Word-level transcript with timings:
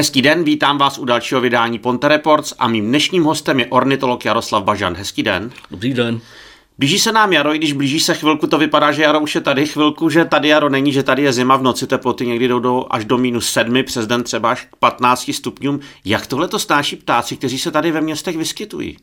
Hezký 0.00 0.22
den, 0.22 0.44
vítám 0.44 0.78
vás 0.78 0.98
u 0.98 1.04
dalšího 1.04 1.40
vydání 1.40 1.78
Ponte 1.78 2.08
Reports 2.08 2.54
a 2.58 2.68
mým 2.68 2.86
dnešním 2.86 3.24
hostem 3.24 3.60
je 3.60 3.66
ornitolog 3.66 4.24
Jaroslav 4.24 4.64
Bažan. 4.64 4.94
Hezký 4.94 5.22
den. 5.22 5.50
Dobrý 5.70 5.94
den. 5.94 6.20
Blíží 6.78 6.98
se 6.98 7.12
nám 7.12 7.32
jaro, 7.32 7.54
i 7.54 7.58
když 7.58 7.72
blíží 7.72 8.00
se 8.00 8.14
chvilku, 8.14 8.46
to 8.46 8.58
vypadá, 8.58 8.92
že 8.92 9.02
jaro 9.02 9.20
už 9.20 9.34
je 9.34 9.40
tady, 9.40 9.66
chvilku, 9.66 10.10
že 10.10 10.24
tady 10.24 10.48
jaro 10.48 10.68
není, 10.68 10.92
že 10.92 11.02
tady 11.02 11.22
je 11.22 11.32
zima, 11.32 11.56
v 11.56 11.62
noci 11.62 11.86
teploty 11.86 12.26
někdy 12.26 12.48
jdou 12.48 12.58
do, 12.58 12.86
až 12.90 13.04
do 13.04 13.18
minus 13.18 13.48
sedmi, 13.48 13.82
přes 13.82 14.06
den 14.06 14.22
třeba 14.22 14.50
až 14.50 14.64
k 14.70 14.76
15 14.76 15.30
stupňům. 15.34 15.80
Jak 16.04 16.26
tohle 16.26 16.48
to 16.48 16.58
snáší 16.58 16.96
ptáci, 16.96 17.36
kteří 17.36 17.58
se 17.58 17.70
tady 17.70 17.92
ve 17.92 18.00
městech 18.00 18.36
vyskytují? 18.36 18.96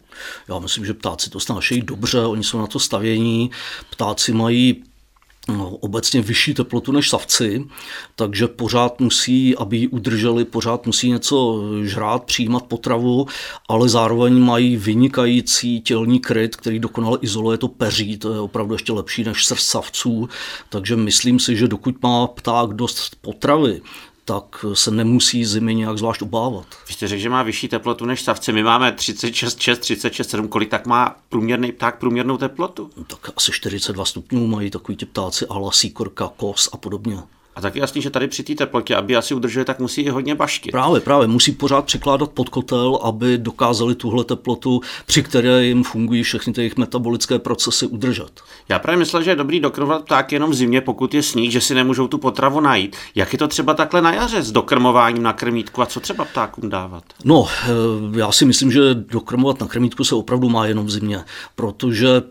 Já 0.50 0.60
myslím, 0.60 0.86
že 0.86 0.94
ptáci 0.94 1.30
to 1.30 1.40
snášejí 1.40 1.82
dobře, 1.82 2.20
oni 2.20 2.44
jsou 2.44 2.60
na 2.60 2.68
to 2.68 2.80
stavění. 2.80 3.52
Ptáci 3.90 4.34
mají 4.34 4.84
obecně 5.80 6.22
vyšší 6.22 6.54
teplotu 6.54 6.92
než 6.92 7.10
savci, 7.10 7.66
takže 8.16 8.48
pořád 8.48 9.00
musí, 9.00 9.56
aby 9.56 9.78
ji 9.78 9.88
udrželi, 9.88 10.46
pořád 10.46 10.86
musí 10.86 11.10
něco 11.10 11.64
žrát, 11.84 12.24
přijímat 12.24 12.64
potravu, 12.64 13.28
ale 13.70 13.90
zároveň 13.90 14.40
mají 14.40 14.78
vynikající 14.78 15.82
tělní 15.82 16.20
kryt, 16.20 16.56
který 16.56 16.80
dokonale 16.80 17.18
izoluje 17.22 17.58
to 17.58 17.68
peří, 17.68 18.18
to 18.18 18.34
je 18.34 18.40
opravdu 18.40 18.74
ještě 18.74 18.94
lepší 18.94 19.24
než 19.24 19.46
srst 19.46 19.68
savců, 19.68 20.30
takže 20.70 20.96
myslím 20.96 21.40
si, 21.40 21.56
že 21.56 21.68
dokud 21.68 22.04
má 22.04 22.28
pták 22.28 22.74
dost 22.74 23.16
potravy, 23.22 23.82
tak 24.28 24.66
se 24.74 24.92
nemusí 24.92 25.46
zimy 25.46 25.76
nějak 25.76 25.98
zvlášť 25.98 26.22
obávat. 26.22 26.66
Vy 26.88 26.94
jste 26.94 27.08
řekl, 27.08 27.22
že 27.22 27.30
má 27.30 27.44
vyšší 27.44 27.68
teplotu 27.68 28.06
než 28.06 28.22
savci. 28.22 28.54
My 28.54 28.64
máme 28.64 28.92
36, 28.92 29.60
6, 29.60 29.80
36, 29.80 30.30
7. 30.30 30.48
Kolik 30.48 30.70
tak 30.70 30.86
má 30.86 31.16
průměrný 31.30 31.72
pták 31.72 32.00
průměrnou 32.00 32.38
teplotu? 32.38 32.90
Tak 33.08 33.30
asi 33.36 33.52
42 33.52 34.06
stupňů 34.06 34.48
mají 34.48 34.72
takový 34.72 34.98
ti 34.98 35.06
ptáci, 35.06 35.46
ala 35.48 35.72
síkorka, 35.72 36.32
kos 36.38 36.70
a 36.74 36.78
podobně. 36.78 37.18
A 37.58 37.62
tak 37.62 37.76
je 37.76 37.82
jasný, 37.82 38.02
že 38.02 38.10
tady 38.10 38.28
při 38.28 38.44
té 38.44 38.56
teplotě, 38.56 38.96
aby 38.96 39.16
asi 39.16 39.34
udrželi, 39.34 39.66
tak 39.66 39.80
musí 39.80 40.02
i 40.02 40.10
hodně 40.10 40.36
bašky. 40.36 40.72
Právě, 40.72 41.02
právě. 41.02 41.28
Musí 41.28 41.52
pořád 41.52 41.86
překládat 41.86 42.32
pod 42.32 42.50
kotel, 42.50 43.00
aby 43.04 43.38
dokázali 43.38 43.96
tuhle 43.96 44.24
teplotu, 44.24 44.82
při 45.06 45.24
které 45.24 45.66
jim 45.66 45.84
fungují 45.84 46.24
všechny 46.24 46.54
ty 46.54 46.62
jejich 46.62 46.78
metabolické 46.78 47.40
procesy, 47.40 47.88
udržet. 47.88 48.42
Já 48.70 48.80
právě 48.80 48.98
myslel, 48.98 49.24
že 49.24 49.32
je 49.32 49.36
dobrý 49.36 49.60
dokrmovat 49.60 50.04
ptáky 50.04 50.36
jenom 50.36 50.52
v 50.52 50.54
zimě, 50.54 50.82
pokud 50.82 51.14
je 51.14 51.24
sníh, 51.24 51.52
že 51.52 51.62
si 51.62 51.76
nemůžou 51.76 52.08
tu 52.08 52.18
potravu 52.18 52.60
najít. 52.60 52.96
Jak 53.16 53.34
je 53.34 53.40
to 53.40 53.48
třeba 53.48 53.74
takhle 53.74 54.02
na 54.02 54.14
jaře 54.14 54.42
s 54.42 54.52
dokrmováním 54.52 55.24
na 55.24 55.34
krmítku 55.34 55.82
a 55.82 55.86
co 55.86 56.00
třeba 56.00 56.26
ptákům 56.26 56.70
dávat? 56.70 57.04
No, 57.24 57.48
eh, 57.64 58.20
já 58.20 58.32
si 58.32 58.46
myslím, 58.46 58.72
že 58.72 58.94
dokrmovat 58.94 59.60
na 59.62 59.68
krmítku 59.68 60.04
se 60.04 60.16
opravdu 60.16 60.50
má 60.50 60.66
jenom 60.66 60.86
v 60.86 60.92
zimě, 60.92 61.24
protože 61.56 62.22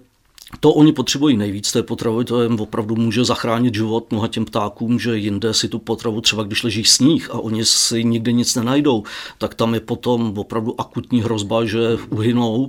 to 0.61 0.73
oni 0.73 0.93
potřebují 0.93 1.37
nejvíc 1.37 1.73
té 1.73 1.83
potravy, 1.83 2.25
to 2.25 2.43
jim 2.43 2.61
opravdu 2.61 2.97
může 2.97 3.25
zachránit 3.25 3.75
život 3.75 4.11
mnoha 4.11 4.29
těm 4.29 4.45
ptákům, 4.45 4.99
že 4.99 5.19
jinde 5.19 5.55
si 5.55 5.69
tu 5.69 5.79
potravu 5.79 6.21
třeba 6.21 6.43
když 6.43 6.63
leží 6.63 6.85
sníh 6.85 7.31
a 7.31 7.39
oni 7.39 7.65
si 7.65 8.05
nikde 8.05 8.33
nic 8.33 8.55
nenajdou, 8.55 9.03
tak 9.39 9.55
tam 9.55 9.75
je 9.75 9.81
potom 9.81 10.39
opravdu 10.39 10.81
akutní 10.81 11.23
hrozba, 11.23 11.65
že 11.65 11.79
uhynou, 12.11 12.67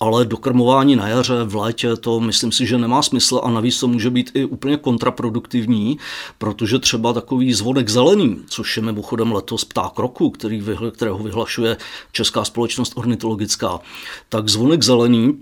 ale 0.00 0.24
dokrmování 0.24 0.96
na 0.96 1.08
jaře, 1.08 1.44
v 1.44 1.54
létě, 1.56 1.96
to 1.96 2.20
myslím 2.20 2.52
si, 2.52 2.66
že 2.66 2.78
nemá 2.78 3.02
smysl 3.02 3.40
a 3.44 3.50
navíc 3.50 3.80
to 3.80 3.88
může 3.88 4.10
být 4.10 4.30
i 4.34 4.44
úplně 4.44 4.76
kontraproduktivní, 4.76 5.98
protože 6.38 6.78
třeba 6.78 7.12
takový 7.12 7.52
zvonek 7.52 7.88
zelený, 7.88 8.38
což 8.48 8.76
je 8.76 8.82
mimochodem 8.82 9.32
letos 9.32 9.64
pták 9.64 9.98
roku, 9.98 10.30
který, 10.30 10.62
kterého 10.90 11.18
vyhlašuje 11.18 11.76
Česká 12.12 12.44
společnost 12.44 12.92
ornitologická, 12.96 13.80
tak 14.28 14.48
zvonek 14.48 14.82
zelený 14.82 15.38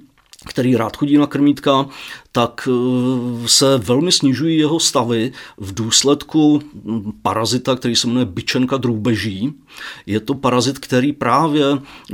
který 0.48 0.76
rád 0.76 0.96
chodí 0.96 1.18
na 1.18 1.26
krmítka, 1.26 1.86
tak 2.32 2.68
eh, 2.70 3.48
se 3.48 3.78
velmi 3.78 4.12
snižují 4.12 4.58
jeho 4.58 4.80
stavy 4.80 5.32
v 5.56 5.74
důsledku 5.74 6.62
parazita, 7.22 7.76
který 7.76 7.96
se 7.96 8.06
jmenuje 8.06 8.24
byčenka 8.24 8.76
drůbeží. 8.76 9.52
Je 10.06 10.20
to 10.20 10.34
parazit, 10.34 10.78
který 10.78 11.12
právě, 11.12 11.64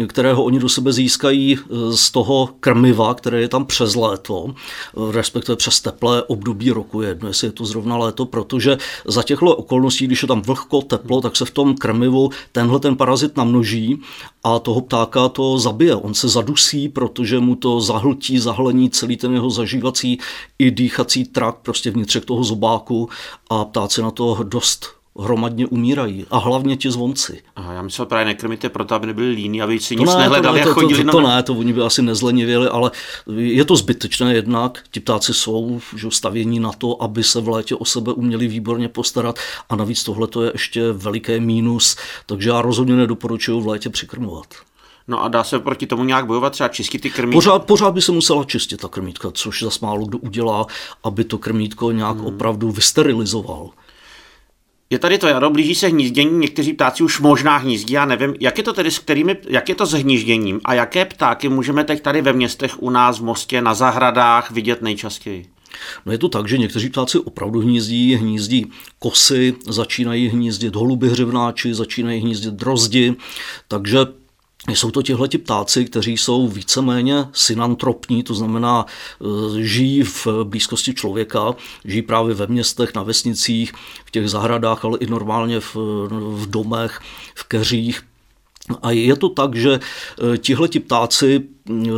kterého 0.07 0.45
oni 0.45 0.59
do 0.59 0.69
sebe 0.69 0.93
získají 0.93 1.59
eh, 1.59 1.97
z 1.97 2.11
toho 2.11 2.49
krmiva, 2.61 3.15
které 3.15 3.41
je 3.41 3.49
tam 3.49 3.65
přes 3.65 3.95
léto, 3.95 4.55
eh, 4.55 5.13
respektive 5.13 5.57
přes 5.57 5.81
teplé 5.81 6.23
období 6.23 6.71
roku, 6.71 7.03
jedno 7.03 7.29
jestli 7.29 7.47
je 7.47 7.53
to 7.53 7.65
zrovna 7.65 7.97
léto, 7.97 8.27
protože 8.27 8.79
za 9.05 9.23
těchto 9.23 9.57
okolností, 9.57 10.07
když 10.07 10.23
je 10.23 10.29
tam 10.29 10.43
vlhko, 10.43 10.83
teplo, 10.83 11.21
tak 11.21 11.37
se 11.37 11.45
v 11.45 11.51
tom 11.51 11.75
krmivu 11.75 12.31
tenhle 12.53 12.81
ten 12.81 12.97
parazit 12.97 13.37
namnoží 13.37 14.01
a 14.45 14.59
toho 14.59 14.81
ptáka 14.81 15.29
to 15.29 15.59
zabije. 15.59 15.95
On 15.95 16.15
se 16.15 16.29
zadusí, 16.29 16.89
protože 16.89 17.41
mu 17.41 17.55
to 17.57 17.81
zahltí, 17.81 18.39
zahlení 18.39 18.91
celý 18.91 19.17
ten 19.17 19.33
jeho 19.33 19.51
zažívací 19.51 20.06
dýchací 20.07 20.19
i 20.59 20.71
dýchací 20.71 21.25
trakt 21.25 21.59
prostě 21.63 21.91
vnitřek 21.91 22.25
toho 22.25 22.45
zobáku 22.45 23.09
a 23.51 23.65
ptáci 23.65 24.03
na 24.03 24.11
to 24.11 24.39
dost 24.43 24.97
hromadně 25.19 25.67
umírají. 25.67 26.27
A 26.31 26.39
hlavně 26.39 26.77
ti 26.77 26.91
zvonci. 26.91 27.43
Aha, 27.57 27.73
já 27.73 27.83
myslel 27.83 28.07
právě 28.07 28.25
nekrmíte 28.25 28.69
proto, 28.69 28.95
aby 28.95 29.07
nebyli 29.07 29.29
líní, 29.29 29.63
aby 29.63 29.81
si 29.81 29.97
to 29.97 30.01
nic 30.01 30.15
ne, 30.15 30.21
nehledali 30.21 30.63
to, 30.63 30.69
ne, 30.69 30.75
to, 30.75 30.81
to, 30.81 31.05
to, 31.05 31.11
to, 31.11 31.21
ne, 31.21 31.43
to 31.43 31.55
oni 31.55 31.73
by 31.73 31.81
asi 31.81 32.03
nezlenivěli, 32.03 32.69
ale 32.69 32.91
je 33.37 33.65
to 33.65 33.77
zbytečné 33.77 34.35
jednak. 34.35 34.85
Ti 34.91 35.01
ptáci 35.01 35.35
jsou 35.35 35.81
že, 35.97 36.11
stavění 36.11 36.61
na 36.61 36.73
to, 36.73 37.03
aby 37.03 37.25
se 37.25 37.41
v 37.41 37.49
létě 37.49 37.75
o 37.75 37.85
sebe 37.85 38.13
uměli 38.13 38.49
výborně 38.49 38.89
postarat 38.89 39.39
a 39.69 39.77
navíc 39.77 40.05
tohle 40.05 40.29
je 40.45 40.51
ještě 40.55 40.93
veliké 40.93 41.41
mínus, 41.41 41.97
takže 42.27 42.49
já 42.49 42.63
rozhodně 42.63 42.97
nedoporučuju 42.97 43.61
v 43.61 43.67
létě 43.67 43.91
přikrmovat. 43.91 44.47
No 45.09 45.23
a 45.23 45.29
dá 45.29 45.45
se 45.45 45.59
proti 45.59 45.87
tomu 45.87 46.05
nějak 46.05 46.27
bojovat, 46.27 46.53
třeba 46.53 46.69
čistit 46.69 46.99
ty 46.99 47.11
krmítka? 47.11 47.37
Pořád, 47.37 47.65
pořád 47.65 47.91
by 47.91 48.03
se 48.03 48.13
musela 48.13 48.45
čistit 48.45 48.81
ta 48.81 48.89
krmítka, 48.89 49.31
což 49.31 49.63
zase 49.63 49.79
málo 49.83 50.07
kdo 50.07 50.19
udělá, 50.19 50.67
aby 51.05 51.25
to 51.25 51.39
krmítko 51.39 51.93
nějak 51.93 52.17
hmm. 52.17 52.27
opravdu 52.27 52.71
vysterilizoval. 52.71 53.71
Je 54.91 54.99
tady 54.99 55.19
to 55.19 55.27
jaro, 55.27 55.51
blíží 55.51 55.75
se 55.75 55.87
hnízdění, 55.87 56.39
někteří 56.39 56.73
ptáci 56.73 57.03
už 57.03 57.21
možná 57.21 57.57
hnízdí, 57.57 57.95
já 57.95 58.05
nevím, 58.05 58.35
jak 58.41 58.59
je 58.59 58.65
to 58.65 58.73
tedy 58.73 58.91
s 58.91 58.99
kterými, 58.99 59.37
jak 59.49 59.69
je 59.69 59.75
to 59.75 59.87
s 59.87 59.93
hnížděním 59.93 60.61
a 60.65 60.75
jaké 60.75 61.05
ptáky 61.05 61.49
můžeme 61.49 61.85
teď 61.85 62.03
tady 62.03 62.23
ve 62.23 62.33
městech 62.33 62.83
u 62.83 62.91
nás 62.91 63.19
v 63.19 63.25
Mostě, 63.25 63.61
na 63.61 63.75
zahradách 63.75 64.51
vidět 64.51 64.83
nejčastěji? 64.83 65.47
No 66.07 66.13
je 66.13 66.19
to 66.19 66.29
tak, 66.29 66.49
že 66.49 66.59
někteří 66.59 66.91
ptáci 66.91 67.19
opravdu 67.19 67.61
hnízdí, 67.61 68.15
hnízdí 68.15 68.67
kosy, 68.99 69.55
začínají 69.67 70.29
hnízdit 70.29 70.77
holuby 70.77 71.09
hřevnáči, 71.09 71.75
začínají 71.75 72.21
hnízdit 72.21 72.55
drozdi, 72.55 73.15
takže 73.69 73.99
jsou 74.69 74.91
to 74.91 75.03
tihleti 75.03 75.39
ptáci, 75.39 75.85
kteří 75.85 76.17
jsou 76.17 76.49
víceméně 76.49 77.29
synantropní, 77.33 78.23
to 78.23 78.35
znamená, 78.35 78.87
e, 78.87 79.63
žijí 79.63 80.03
v 80.03 80.27
blízkosti 80.45 80.95
člověka, 80.95 81.55
žijí 81.85 82.03
právě 82.03 82.35
ve 82.35 82.47
městech, 82.47 82.95
na 82.95 83.03
vesnicích, 83.03 83.73
v 84.05 84.11
těch 84.11 84.31
zahradách, 84.31 84.85
ale 84.85 84.99
i 84.99 85.07
normálně 85.07 85.61
v, 85.61 85.77
v 86.31 86.47
domech, 86.51 87.01
v 87.35 87.45
keřích. 87.45 88.03
A 88.83 88.91
je 88.91 89.17
to 89.17 89.29
tak, 89.29 89.55
že 89.55 89.73
e, 89.73 90.39
tihleti 90.39 90.81
ptáci 90.81 91.43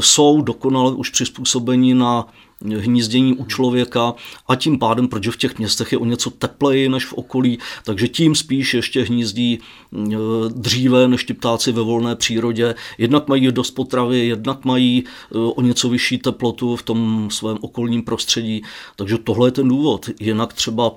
jsou 0.01 0.43
dokonale 0.43 0.95
už 0.95 1.11
přizpůsobeni 1.11 1.95
na 1.95 2.27
hnízdění 2.65 3.35
u 3.35 3.45
člověka 3.45 4.15
a 4.49 4.55
tím 4.55 4.79
pádem, 4.79 5.09
protože 5.09 5.31
v 5.31 5.37
těch 5.37 5.59
městech 5.59 5.93
je 5.93 5.99
o 5.99 6.05
něco 6.05 6.31
tepleji 6.31 6.89
než 6.89 7.07
v 7.07 7.13
okolí, 7.13 7.59
takže 7.85 8.09
tím 8.09 8.35
spíš 8.35 8.75
ještě 8.75 9.03
hnízdí 9.03 9.59
e, 9.59 10.17
dříve 10.49 11.09
než 11.09 11.25
ti 11.25 11.35
ptáci 11.35 11.73
ve 11.73 11.83
volné 11.83 12.17
přírodě. 12.17 12.75
Jednak 12.99 13.29
mají 13.29 13.53
dost 13.53 13.71
potravy, 13.71 14.27
jednak 14.27 14.65
mají 14.65 15.05
e, 15.05 15.39
o 15.39 15.63
něco 15.63 15.89
vyšší 15.89 16.19
teplotu 16.19 16.77
v 16.77 16.83
tom 16.83 17.29
svém 17.31 17.59
okolním 17.61 18.03
prostředí, 18.03 18.63
takže 18.97 19.19
tohle 19.19 19.49
je 19.49 19.53
ten 19.53 19.69
důvod. 19.69 20.11
Jinak 20.21 20.53
třeba 20.53 20.93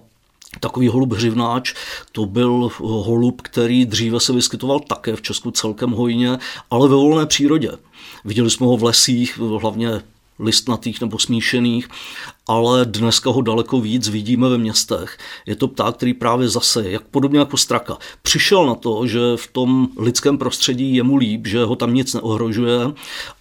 Takový 0.60 0.88
holub 0.88 1.14
hřivnáč, 1.14 1.74
to 2.12 2.26
byl 2.26 2.70
holub, 2.80 3.42
který 3.42 3.86
dříve 3.86 4.20
se 4.20 4.34
vyskytoval 4.34 4.80
také 4.80 5.16
v 5.16 5.22
Česku 5.22 5.52
celkem 5.52 5.92
hojně, 5.92 6.38
ale 6.70 6.90
ve 6.90 6.96
volné 6.96 7.26
přírodě. 7.26 7.72
Viděli 8.26 8.50
jsme 8.50 8.66
ho 8.66 8.78
v 8.78 8.84
lesích, 8.84 9.38
hlavně 9.38 10.02
listnatých 10.42 11.02
nebo 11.02 11.20
smíšených, 11.20 11.88
ale 12.48 12.86
dneska 12.86 13.30
ho 13.30 13.42
daleko 13.42 13.82
víc 13.82 14.10
vidíme 14.10 14.50
ve 14.50 14.58
městech. 14.58 15.18
Je 15.46 15.56
to 15.56 15.68
pták, 15.68 15.96
který 15.96 16.14
právě 16.14 16.50
zase, 16.50 16.92
jak 16.92 17.04
podobně 17.04 17.40
jako 17.40 17.58
straka, 17.58 17.98
přišel 18.22 18.66
na 18.66 18.76
to, 18.76 19.08
že 19.08 19.20
v 19.36 19.48
tom 19.48 19.88
lidském 19.98 20.38
prostředí 20.38 20.96
je 20.96 21.04
mu 21.04 21.16
líp, 21.16 21.48
že 21.48 21.64
ho 21.64 21.76
tam 21.76 21.94
nic 21.94 22.14
neohrožuje 22.14 22.80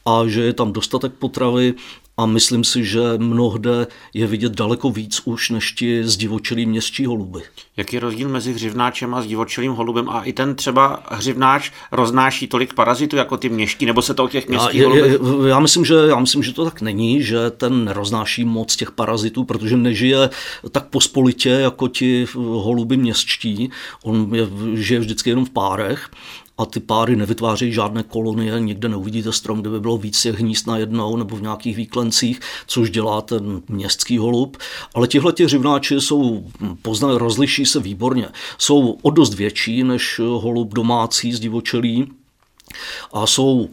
a 0.06 0.26
že 0.26 0.42
je 0.42 0.52
tam 0.52 0.72
dostatek 0.72 1.12
potravy 1.12 1.74
a 2.20 2.26
myslím 2.26 2.64
si, 2.64 2.84
že 2.84 3.00
mnohde 3.18 3.86
je 4.14 4.26
vidět 4.26 4.52
daleko 4.52 4.90
víc 4.90 5.22
už 5.24 5.50
než 5.50 5.72
ti 5.72 6.04
zdivočelí 6.04 6.66
městští 6.66 7.06
holuby. 7.06 7.40
Jaký 7.76 7.96
je 7.96 8.00
rozdíl 8.00 8.28
mezi 8.28 8.52
hřivnáčem 8.52 9.14
a 9.14 9.22
zdivočelým 9.22 9.72
holubem 9.72 10.08
a 10.08 10.22
i 10.22 10.32
ten 10.32 10.54
třeba 10.54 11.02
hřivnáč 11.10 11.70
roznáší 11.92 12.46
tolik 12.46 12.74
parazitů 12.74 13.16
jako 13.16 13.36
ty 13.36 13.48
městští, 13.48 13.86
nebo 13.86 14.02
se 14.02 14.14
to 14.14 14.24
o 14.24 14.28
těch 14.28 14.48
městských 14.48 14.84
holubech? 14.84 15.16
Já 15.46 15.60
myslím, 15.60 15.84
že, 15.84 15.94
já 15.94 16.18
myslím, 16.20 16.42
že 16.42 16.52
to 16.52 16.64
tak 16.64 16.80
není, 16.80 17.22
že 17.22 17.50
ten 17.50 17.84
neroznáší 17.84 18.44
moc 18.44 18.76
těch 18.76 18.90
parazitů, 18.90 19.44
protože 19.44 19.76
nežije 19.76 20.30
tak 20.70 20.86
pospolitě 20.86 21.48
jako 21.48 21.88
ti 21.88 22.26
holuby 22.34 22.96
městští. 22.96 23.70
On 24.02 24.34
je, 24.34 24.48
žije 24.74 25.00
vždycky 25.00 25.30
jenom 25.30 25.44
v 25.44 25.50
párech 25.50 26.10
a 26.60 26.66
ty 26.66 26.80
páry 26.80 27.16
nevytvářejí 27.16 27.72
žádné 27.72 28.02
kolonie, 28.02 28.60
nikde 28.60 28.88
neuvidíte 28.88 29.32
strom, 29.32 29.60
kde 29.60 29.70
by 29.70 29.80
bylo 29.80 29.98
víc 29.98 30.22
těch 30.22 30.40
hnízd 30.40 30.66
na 30.66 30.76
jednou 30.76 31.16
nebo 31.16 31.36
v 31.36 31.42
nějakých 31.42 31.76
výklencích, 31.76 32.40
což 32.66 32.90
dělá 32.90 33.20
ten 33.20 33.62
městský 33.68 34.18
holub. 34.18 34.56
Ale 34.94 35.08
tihle 35.08 35.32
těch 35.32 35.48
řivnáči 35.48 36.00
jsou, 36.00 36.44
pozná, 36.82 37.18
rozliší 37.18 37.66
se 37.66 37.80
výborně. 37.80 38.28
Jsou 38.58 38.98
o 39.02 39.10
dost 39.10 39.34
větší 39.34 39.84
než 39.84 40.18
holub 40.18 40.74
domácí 40.74 41.32
z 41.32 41.40
divočelí 41.40 42.12
a 43.12 43.26
jsou 43.26 43.68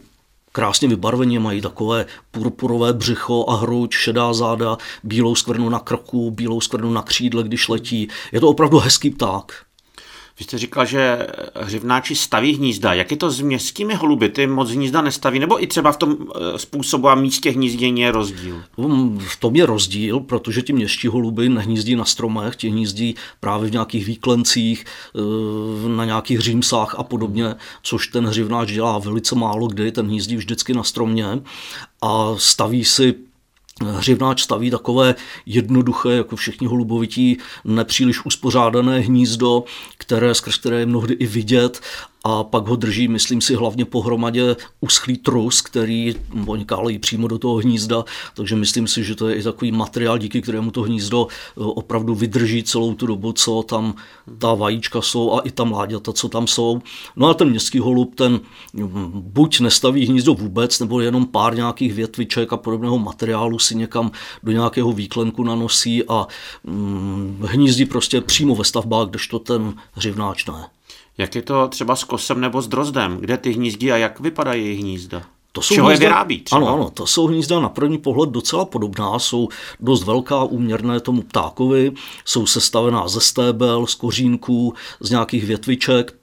krásně 0.52 0.88
vybarvení, 0.88 1.38
mají 1.38 1.60
takové 1.60 2.06
purpurové 2.30 2.92
břicho 2.92 3.44
a 3.48 3.56
hruď, 3.56 3.92
šedá 3.92 4.32
záda, 4.32 4.78
bílou 5.02 5.34
skvrnu 5.34 5.68
na 5.68 5.78
krku, 5.78 6.30
bílou 6.30 6.60
skvrnu 6.60 6.92
na 6.92 7.02
křídle, 7.02 7.42
když 7.42 7.68
letí. 7.68 8.08
Je 8.32 8.40
to 8.40 8.48
opravdu 8.48 8.78
hezký 8.78 9.10
pták. 9.10 9.67
Vy 10.38 10.44
jste 10.44 10.58
říkal, 10.58 10.86
že 10.86 11.26
hřivnáči 11.54 12.14
staví 12.14 12.54
hnízda. 12.54 12.94
Jak 12.94 13.10
je 13.10 13.16
to 13.16 13.30
s 13.30 13.40
městskými 13.40 13.94
holuby? 13.94 14.28
Ty 14.28 14.46
moc 14.46 14.70
hnízda 14.70 15.02
nestaví? 15.02 15.38
Nebo 15.38 15.62
i 15.62 15.66
třeba 15.66 15.92
v 15.92 15.96
tom 15.96 16.16
eh, 16.20 16.58
způsobu 16.58 17.08
a 17.08 17.14
místě 17.14 17.50
hnízdění 17.50 18.00
je 18.00 18.12
rozdíl? 18.12 18.62
Um, 18.76 19.18
v 19.18 19.36
tom 19.36 19.56
je 19.56 19.66
rozdíl, 19.66 20.20
protože 20.20 20.62
ti 20.62 20.72
městští 20.72 21.08
holuby 21.08 21.48
nehnízdí 21.48 21.96
na 21.96 22.04
stromech, 22.04 22.56
ti 22.56 22.68
hnízdí 22.68 23.14
právě 23.40 23.68
v 23.68 23.72
nějakých 23.72 24.06
výklencích, 24.06 24.84
eh, 25.16 25.88
na 25.88 26.04
nějakých 26.04 26.40
římsách 26.40 26.94
a 26.98 27.02
podobně, 27.02 27.54
což 27.82 28.06
ten 28.06 28.26
hřivnáč 28.26 28.72
dělá 28.72 28.98
velice 28.98 29.34
málo 29.34 29.66
kdy, 29.66 29.92
ten 29.92 30.06
hnízdí 30.06 30.36
vždycky 30.36 30.74
na 30.74 30.82
stromě 30.82 31.26
a 32.02 32.34
staví 32.36 32.84
si 32.84 33.14
Hřivnáč 33.84 34.42
staví 34.42 34.70
takové 34.70 35.14
jednoduché, 35.46 36.12
jako 36.12 36.36
všichni 36.36 36.66
holubovití, 36.66 37.38
nepříliš 37.64 38.24
uspořádané 38.24 38.98
hnízdo, 38.98 39.64
které, 39.98 40.34
skrz 40.34 40.58
které 40.58 40.80
je 40.80 40.86
mnohdy 40.86 41.14
i 41.14 41.26
vidět 41.26 41.80
a 42.24 42.44
pak 42.44 42.66
ho 42.66 42.76
drží, 42.76 43.08
myslím 43.08 43.40
si, 43.40 43.54
hlavně 43.54 43.84
pohromadě 43.84 44.56
uschlý 44.80 45.16
trus, 45.16 45.60
který 45.60 46.14
oni 46.46 46.64
kálejí 46.64 46.98
přímo 46.98 47.28
do 47.28 47.38
toho 47.38 47.56
hnízda, 47.56 48.04
takže 48.34 48.56
myslím 48.56 48.86
si, 48.86 49.04
že 49.04 49.14
to 49.14 49.28
je 49.28 49.36
i 49.36 49.42
takový 49.42 49.72
materiál, 49.72 50.18
díky 50.18 50.42
kterému 50.42 50.70
to 50.70 50.82
hnízdo 50.82 51.26
eh, 51.30 51.60
opravdu 51.60 52.14
vydrží 52.14 52.62
celou 52.62 52.94
tu 52.94 53.06
dobu, 53.06 53.32
co 53.32 53.62
tam 53.62 53.94
ta 54.38 54.54
vajíčka 54.54 55.02
jsou 55.02 55.32
a 55.32 55.40
i 55.40 55.50
ta 55.50 55.64
mláďata, 55.64 56.12
co 56.12 56.28
tam 56.28 56.46
jsou. 56.46 56.80
No 57.16 57.28
a 57.28 57.34
ten 57.34 57.50
městský 57.50 57.78
holub, 57.78 58.14
ten 58.14 58.40
mm, 58.72 59.10
buď 59.14 59.60
nestaví 59.60 60.06
hnízdo 60.06 60.34
vůbec, 60.34 60.80
nebo 60.80 61.00
jenom 61.00 61.26
pár 61.26 61.56
nějakých 61.56 61.94
větviček 61.94 62.52
a 62.52 62.56
podobného 62.56 62.98
materiálu 62.98 63.58
si 63.58 63.74
někam 63.74 64.10
do 64.42 64.52
nějakého 64.52 64.92
výklenku 64.92 65.44
nanosí 65.44 66.04
a 66.04 66.26
hm, 66.64 67.46
hnízdí 67.48 67.84
prostě 67.84 68.20
přímo 68.20 68.54
ve 68.54 68.64
stavbách, 68.64 69.08
kdežto 69.08 69.38
ten 69.38 69.74
hřivnáč 69.92 70.46
ne. 70.46 70.77
Jak 71.18 71.34
je 71.34 71.42
to 71.42 71.68
třeba 71.68 71.96
s 71.96 72.04
kosem 72.04 72.40
nebo 72.40 72.62
s 72.62 72.68
drozdem? 72.68 73.16
Kde 73.16 73.36
ty 73.36 73.52
hnízdí 73.52 73.92
a 73.92 73.96
jak 73.96 74.20
vypadají 74.20 74.64
jejich 74.64 74.80
hnízda? 74.80 75.22
To 75.52 75.62
jsou 75.62 75.74
Čeho 75.74 75.88
hnízda, 75.88 76.04
je 76.04 76.08
vyrábí 76.08 76.40
třeba? 76.40 76.60
Ano, 76.60 76.74
ano, 76.74 76.90
to 76.90 77.06
jsou 77.06 77.26
hnízda 77.26 77.60
na 77.60 77.68
první 77.68 77.98
pohled 77.98 78.30
docela 78.30 78.64
podobná, 78.64 79.18
jsou 79.18 79.48
dost 79.80 80.04
velká, 80.04 80.44
úměrné 80.44 81.00
tomu 81.00 81.22
ptákovi, 81.22 81.92
jsou 82.24 82.46
sestavená 82.46 83.08
ze 83.08 83.20
stébel, 83.20 83.86
z 83.86 83.94
kořínků, 83.94 84.74
z 85.00 85.10
nějakých 85.10 85.44
větviček 85.44 86.14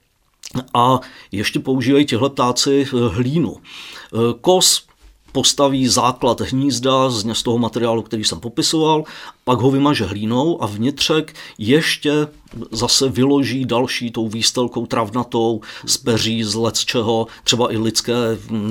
a 0.74 1.00
ještě 1.32 1.60
používají 1.60 2.06
těhle 2.06 2.30
ptáci 2.30 2.88
eh, 2.88 3.10
hlínu. 3.10 3.58
Eh, 3.58 4.18
kos 4.42 4.86
postaví 5.36 5.88
základ 5.88 6.42
hnízda 6.42 7.10
z 7.10 7.44
toho 7.44 7.58
materiálu, 7.58 8.02
který 8.02 8.24
jsem 8.24 8.40
popisoval, 8.40 9.04
pak 9.44 9.60
ho 9.60 9.72
vymaže 9.72 10.06
hlínou 10.06 10.64
a 10.64 10.66
vnitřek 10.66 11.36
ještě 11.58 12.28
zase 12.72 13.10
vyloží 13.10 13.66
další 13.66 14.12
tou 14.12 14.28
výstelkou 14.28 14.86
travnatou 14.86 15.62
z 15.86 15.98
peří, 15.98 16.44
z 16.44 16.56
let 16.56 16.78
čeho, 16.78 17.28
třeba 17.44 17.74
i 17.74 17.78
lidské 17.78 18.16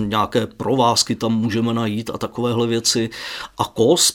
nějaké 0.09 0.47
provázky 0.47 1.15
tam 1.15 1.37
můžeme 1.37 1.75
najít 1.75 2.11
a 2.11 2.19
takovéhle 2.19 2.67
věci. 2.67 3.11
A 3.59 3.65
kos, 3.65 4.13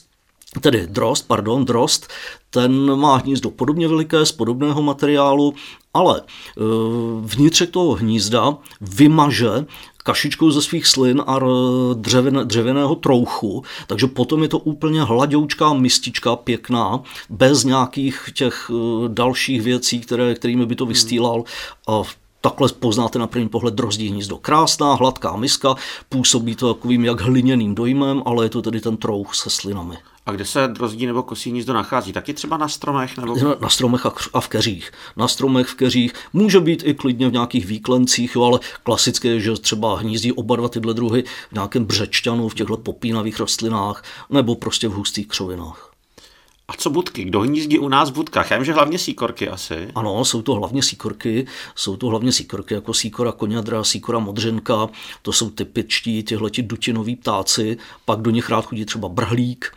tedy 0.61 0.87
drost, 0.87 1.27
pardon, 1.27 1.65
drost, 1.65 2.07
ten 2.49 2.95
má 2.95 3.15
hnízdo 3.15 3.49
podobně 3.49 3.87
veliké, 3.87 4.25
z 4.25 4.31
podobného 4.31 4.81
materiálu, 4.81 5.53
ale 5.93 6.21
e, 6.21 6.23
vnitřek 7.21 7.69
toho 7.69 7.93
hnízda 7.93 8.57
vymaže 8.81 9.65
kašičkou 10.03 10.51
ze 10.51 10.61
svých 10.61 10.87
slin 10.87 11.23
a 11.27 11.39
dřevěné, 11.93 12.45
dřevěného 12.45 12.95
trouchu, 12.95 13.63
takže 13.87 14.07
potom 14.07 14.41
je 14.43 14.49
to 14.49 14.59
úplně 14.59 15.03
hladoučká 15.03 15.73
mistička, 15.73 16.35
pěkná, 16.35 17.03
bez 17.29 17.63
nějakých 17.63 18.29
těch 18.33 18.71
e, 18.73 18.73
dalších 19.07 19.61
věcí, 19.61 19.99
které, 19.99 20.35
kterými 20.35 20.65
by 20.65 20.75
to 20.75 20.85
vystýlal 20.85 21.43
a 21.87 22.03
Takhle 22.41 22.69
poznáte 22.79 23.19
na 23.19 23.27
první 23.27 23.49
pohled 23.49 23.73
drozdí 23.73 24.07
hnízdo. 24.07 24.37
Krásná, 24.37 24.93
hladká 24.93 25.35
miska, 25.35 25.75
působí 26.09 26.55
to 26.55 26.73
takovým 26.73 27.05
jak 27.05 27.21
hliněným 27.21 27.75
dojmem, 27.75 28.23
ale 28.25 28.45
je 28.45 28.49
to 28.49 28.61
tedy 28.61 28.81
ten 28.81 28.97
trouch 28.97 29.35
se 29.35 29.49
slinami. 29.49 29.97
A 30.29 30.31
kde 30.31 30.45
se 30.45 30.67
drozdí 30.67 31.05
nebo 31.05 31.23
kosí 31.23 31.49
hnízdo 31.49 31.73
nachází? 31.73 32.13
Taky 32.13 32.33
třeba 32.33 32.57
na 32.57 32.67
stromech? 32.67 33.17
Nebo... 33.17 33.35
Na, 33.61 33.69
stromech 33.69 34.05
a 34.33 34.39
v 34.39 34.47
keřích. 34.47 34.91
Na 35.17 35.27
stromech, 35.27 35.67
v 35.67 35.75
keřích. 35.75 36.13
Může 36.33 36.59
být 36.59 36.83
i 36.85 36.93
klidně 36.93 37.29
v 37.29 37.31
nějakých 37.31 37.65
výklencích, 37.65 38.35
jo, 38.35 38.43
ale 38.43 38.59
klasické 38.83 39.27
je, 39.27 39.39
že 39.39 39.53
třeba 39.53 39.97
hnízdí 39.97 40.31
oba 40.31 40.55
dva 40.55 40.69
tyhle 40.69 40.93
druhy 40.93 41.23
v 41.49 41.53
nějakém 41.53 41.85
břečťanu, 41.85 42.49
v 42.49 42.55
těchto 42.55 42.77
popínavých 42.77 43.39
rostlinách, 43.39 44.03
nebo 44.29 44.55
prostě 44.55 44.87
v 44.87 44.91
hustých 44.91 45.27
křovinách. 45.27 45.88
A 46.69 46.73
co 46.77 46.89
budky? 46.89 47.23
Kdo 47.23 47.39
hnízdí 47.39 47.79
u 47.79 47.87
nás 47.87 48.09
v 48.09 48.13
budkách? 48.13 48.51
Já 48.51 48.57
vím, 48.57 48.65
že 48.65 48.73
hlavně 48.73 48.99
síkorky 48.99 49.49
asi. 49.49 49.87
Ano, 49.95 50.25
jsou 50.25 50.41
to 50.41 50.53
hlavně 50.53 50.83
síkorky. 50.83 51.47
Jsou 51.75 51.97
to 51.97 52.07
hlavně 52.07 52.31
síkorky, 52.31 52.73
jako 52.73 52.93
síkora 52.93 53.31
konědra, 53.31 53.83
síkora 53.83 54.19
modřenka. 54.19 54.89
To 55.21 55.33
jsou 55.33 55.49
typičtí 55.49 56.23
těhleti 56.23 56.61
dutinoví 56.61 57.15
ptáci. 57.15 57.77
Pak 58.05 58.21
do 58.21 58.31
nich 58.31 58.49
rád 58.49 58.65
chodí 58.65 58.85
třeba 58.85 59.09
brhlík. 59.09 59.71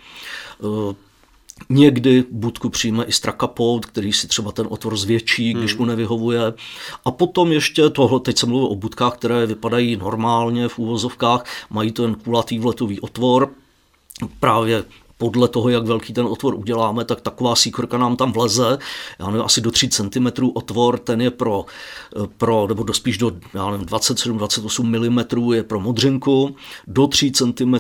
Eh, 0.61 0.95
někdy 1.69 2.25
budku 2.31 2.69
přijme 2.69 3.05
i 3.05 3.13
strakapout, 3.13 3.87
který 3.87 4.13
si 4.13 4.29
třeba 4.29 4.53
ten 4.53 4.67
otvor 4.71 4.97
zvětší, 4.97 5.55
když 5.55 5.73
hmm. 5.73 5.81
mu 5.81 5.87
nevyhovuje. 5.87 6.53
A 7.05 7.11
potom 7.11 7.53
ještě 7.53 7.91
tohle, 7.91 8.21
teď 8.21 8.39
jsem 8.39 8.49
mluvil 8.49 8.69
o 8.69 8.75
budkách, 8.75 9.15
které 9.15 9.47
vypadají 9.47 9.97
normálně 9.97 10.69
v 10.69 10.79
úvozovkách, 10.79 11.45
mají 11.71 11.93
ten 11.93 12.15
kulatý 12.15 12.59
vletový 12.59 13.01
otvor, 13.01 13.51
právě 14.41 14.85
podle 15.23 15.49
toho, 15.49 15.69
jak 15.69 15.87
velký 15.87 16.13
ten 16.13 16.27
otvor 16.27 16.55
uděláme, 16.55 17.05
tak 17.05 17.21
taková 17.21 17.57
síkorka 17.57 17.99
nám 17.99 18.17
tam 18.17 18.33
vleze, 18.33 18.79
já 19.19 19.27
nevím, 19.27 19.43
asi 19.43 19.61
do 19.61 19.71
3 19.71 19.89
cm 19.89 20.27
otvor, 20.55 20.99
ten 20.99 21.21
je 21.21 21.31
pro, 21.31 21.65
pro 22.37 22.67
nebo 22.67 22.83
do 22.83 22.95
spíš 22.95 23.19
do 23.19 23.31
27-28 23.31 24.83
mm 24.83 25.53
je 25.53 25.63
pro 25.63 25.81
modřinku, 25.81 26.57
do 26.87 27.07
3 27.07 27.31
cm 27.31 27.75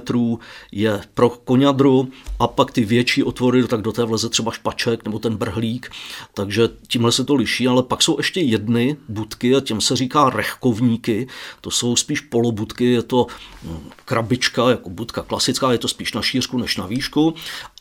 je 0.72 1.00
pro 1.14 1.30
koňadru 1.30 2.08
a 2.38 2.46
pak 2.46 2.70
ty 2.70 2.84
větší 2.84 3.22
otvory, 3.22 3.66
tak 3.66 3.82
do 3.82 3.92
té 3.92 4.04
vleze 4.04 4.28
třeba 4.28 4.52
špaček 4.52 5.04
nebo 5.04 5.18
ten 5.18 5.36
brhlík, 5.36 5.90
takže 6.34 6.68
tímhle 6.88 7.12
se 7.12 7.24
to 7.24 7.34
liší, 7.34 7.68
ale 7.68 7.82
pak 7.82 8.02
jsou 8.02 8.18
ještě 8.18 8.40
jedny 8.40 8.96
budky 9.08 9.56
a 9.56 9.60
těm 9.60 9.80
se 9.80 9.96
říká 9.96 10.30
rechkovníky, 10.30 11.26
to 11.60 11.70
jsou 11.70 11.96
spíš 11.96 12.20
polobudky, 12.20 12.84
je 12.84 13.02
to 13.02 13.26
hm, 13.62 13.90
krabička, 14.04 14.70
jako 14.70 14.90
budka 14.90 15.22
klasická, 15.22 15.72
je 15.72 15.78
to 15.78 15.88
spíš 15.88 16.12
na 16.12 16.22
šířku 16.22 16.58
než 16.58 16.76
na 16.76 16.86
výšku, 16.86 17.31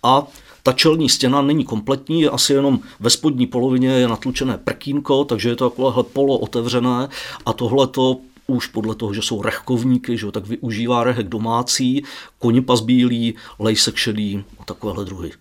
a 0.03 0.24
ta 0.63 0.74
čelní 0.74 1.10
stěna 1.10 1.41
není 1.41 1.65
kompletní, 1.65 2.22
je 2.22 2.29
asi 2.29 2.53
jenom 2.53 2.79
ve 3.00 3.10
spodní 3.10 3.48
polovině 3.48 3.89
je 3.89 4.08
natlučené 4.08 4.58
prkínko, 4.58 5.24
takže 5.24 5.50
je 5.50 5.55
to 5.55 5.70
takovéhle 5.70 6.03
polo 6.03 6.38
otevřené 6.38 7.10
a 7.46 7.53
tohle 7.53 7.88
to 7.88 8.17
už 8.48 8.67
podle 8.67 8.96
toho, 8.96 9.13
že 9.13 9.22
jsou 9.22 9.41
rechkovníky, 9.41 10.17
že 10.17 10.31
tak 10.31 10.48
využívá 10.48 11.03
rehek 11.03 11.27
domácí, 11.27 12.03
konipas 12.39 12.81
bílý, 12.81 13.36
lejsek 13.60 13.96
šedý 13.96 14.43
a 14.60 14.65
takovéhle 14.65 15.05
druhy. 15.05 15.31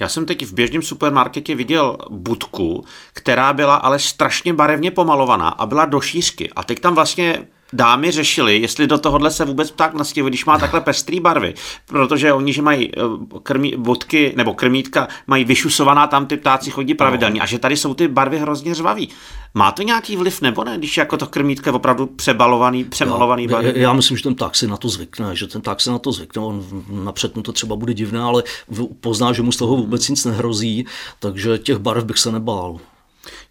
Já 0.00 0.08
jsem 0.08 0.26
teď 0.26 0.46
v 0.46 0.52
běžném 0.52 0.82
supermarketě 0.82 1.54
viděl 1.54 1.98
budku, 2.10 2.84
která 3.12 3.52
byla 3.52 3.74
ale 3.76 3.98
strašně 3.98 4.52
barevně 4.52 4.90
pomalovaná 4.90 5.48
a 5.48 5.66
byla 5.66 5.84
do 5.84 6.00
šířky. 6.00 6.50
A 6.50 6.62
teď 6.62 6.80
tam 6.80 6.94
vlastně 6.94 7.48
dámy 7.72 8.10
řešili, 8.10 8.58
jestli 8.58 8.86
do 8.86 8.98
tohohle 8.98 9.30
se 9.30 9.44
vůbec 9.44 9.70
pták 9.70 9.94
nastěhuje, 9.94 10.30
když 10.30 10.44
má 10.44 10.58
takhle 10.58 10.80
pestrý 10.80 11.20
barvy, 11.20 11.54
protože 11.86 12.32
oni, 12.32 12.52
že 12.52 12.62
mají 12.62 12.90
eh, 12.96 13.00
krmí, 13.42 13.74
vodky 13.76 14.32
nebo 14.36 14.54
krmítka, 14.54 15.08
mají 15.26 15.44
vyšusovaná, 15.44 16.06
tam 16.06 16.26
ty 16.26 16.36
ptáci 16.36 16.70
chodí 16.70 16.94
pravidelně 16.94 17.38
no. 17.38 17.44
a 17.44 17.46
že 17.46 17.58
tady 17.58 17.76
jsou 17.76 17.94
ty 17.94 18.08
barvy 18.08 18.38
hrozně 18.38 18.74
řvavý. 18.74 19.08
Má 19.54 19.72
to 19.72 19.82
nějaký 19.82 20.16
vliv 20.16 20.40
nebo 20.40 20.64
ne, 20.64 20.78
když 20.78 20.96
jako 20.96 21.16
to 21.16 21.26
krmítko 21.26 21.68
je 21.68 21.72
opravdu 21.72 22.06
přebalovaný, 22.06 22.84
přemalovaný 22.84 23.44
já, 23.44 23.50
barvy? 23.50 23.72
Já 23.76 23.92
myslím, 23.92 24.16
že 24.16 24.22
ten 24.22 24.34
pták 24.34 24.56
si 24.56 24.66
na 24.66 24.76
to 24.76 24.88
zvykne, 24.88 25.36
že 25.36 25.46
ten 25.46 25.60
pták 25.60 25.80
si 25.80 25.90
na 25.90 25.98
to 25.98 26.12
zvykne, 26.12 26.42
on 26.42 26.64
napřed 26.90 27.36
mu 27.36 27.42
to 27.42 27.52
třeba 27.52 27.76
bude 27.76 27.94
divné, 27.94 28.20
ale 28.20 28.42
pozná, 29.00 29.32
že 29.32 29.42
mu 29.42 29.52
z 29.52 29.56
toho 29.56 29.76
vůbec 29.76 30.08
nic 30.08 30.24
nehrozí, 30.24 30.86
takže 31.18 31.58
těch 31.58 31.78
barev 31.78 32.04
bych 32.04 32.18
se 32.18 32.32
nebál. 32.32 32.78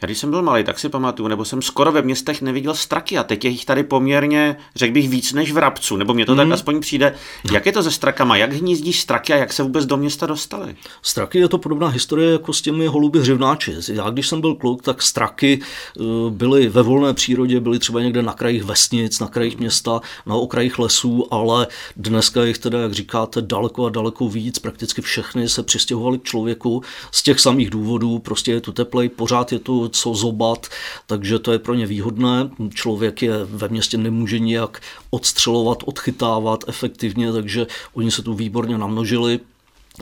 Já 0.01 0.05
když 0.05 0.17
jsem 0.17 0.29
byl 0.29 0.41
malý, 0.41 0.63
tak 0.63 0.79
si 0.79 0.89
pamatuju, 0.89 1.27
nebo 1.27 1.45
jsem 1.45 1.61
skoro 1.61 1.91
ve 1.91 2.01
městech 2.01 2.41
neviděl 2.41 2.73
straky 2.75 3.17
a 3.17 3.23
teď 3.23 3.45
je 3.45 3.51
jich 3.51 3.65
tady 3.65 3.83
poměrně, 3.83 4.57
řekl 4.75 4.93
bych, 4.93 5.09
víc 5.09 5.33
než 5.33 5.51
v 5.51 5.57
Rabcu, 5.57 5.97
nebo 5.97 6.13
mě 6.13 6.25
to 6.25 6.31
mm. 6.31 6.37
tak 6.37 6.47
mhm. 6.47 6.53
aspoň 6.53 6.79
přijde. 6.79 7.15
Jak 7.51 7.65
je 7.65 7.71
to 7.71 7.83
se 7.83 7.91
strakama? 7.91 8.37
Jak 8.37 8.53
hnízdí 8.53 8.93
straky 8.93 9.33
a 9.33 9.37
jak 9.37 9.53
se 9.53 9.63
vůbec 9.63 9.85
do 9.85 9.97
města 9.97 10.25
dostali? 10.25 10.75
Straky 11.01 11.39
je 11.39 11.49
to 11.49 11.57
podobná 11.57 11.87
historie 11.87 12.31
jako 12.31 12.53
s 12.53 12.61
těmi 12.61 12.87
holuby 12.87 13.19
hřivnáči. 13.19 13.75
Já 13.93 14.09
když 14.09 14.27
jsem 14.27 14.41
byl 14.41 14.55
kluk, 14.55 14.81
tak 14.81 15.01
straky 15.01 15.59
eh, 15.61 16.03
byly 16.29 16.69
ve 16.69 16.81
volné 16.81 17.13
přírodě, 17.13 17.59
byly 17.59 17.79
třeba 17.79 18.01
někde 18.01 18.21
na 18.21 18.33
krajích 18.33 18.63
vesnic, 18.63 19.19
na 19.19 19.27
krajích 19.27 19.57
města, 19.57 20.01
na 20.25 20.35
okrajích 20.35 20.79
lesů, 20.79 21.33
ale 21.33 21.67
dneska 21.95 22.43
jich 22.43 22.57
teda, 22.57 22.79
jak 22.79 22.93
říkáte, 22.93 23.41
daleko 23.41 23.85
a 23.85 23.89
daleko 23.89 24.29
víc. 24.29 24.59
Prakticky 24.59 25.01
všechny 25.01 25.49
se 25.49 25.63
přistěhovali 25.63 26.19
k 26.19 26.23
člověku 26.23 26.81
z 27.11 27.23
těch 27.23 27.39
samých 27.39 27.69
důvodů. 27.69 28.19
Prostě 28.19 28.51
je 28.51 28.61
tu 28.61 28.71
teplej, 28.71 29.09
pořád 29.09 29.51
je 29.51 29.59
tu 29.59 29.86
co 29.89 30.13
zobat, 30.13 30.67
takže 31.07 31.39
to 31.39 31.51
je 31.51 31.59
pro 31.59 31.73
ně 31.73 31.85
výhodné. 31.85 32.49
Člověk 32.73 33.21
je 33.21 33.45
ve 33.45 33.67
městě 33.67 33.97
nemůže 33.97 34.39
nijak 34.39 34.81
odstřelovat, 35.09 35.77
odchytávat 35.85 36.63
efektivně, 36.67 37.33
takže 37.33 37.67
oni 37.93 38.11
se 38.11 38.21
tu 38.21 38.33
výborně 38.33 38.77
namnožili. 38.77 39.39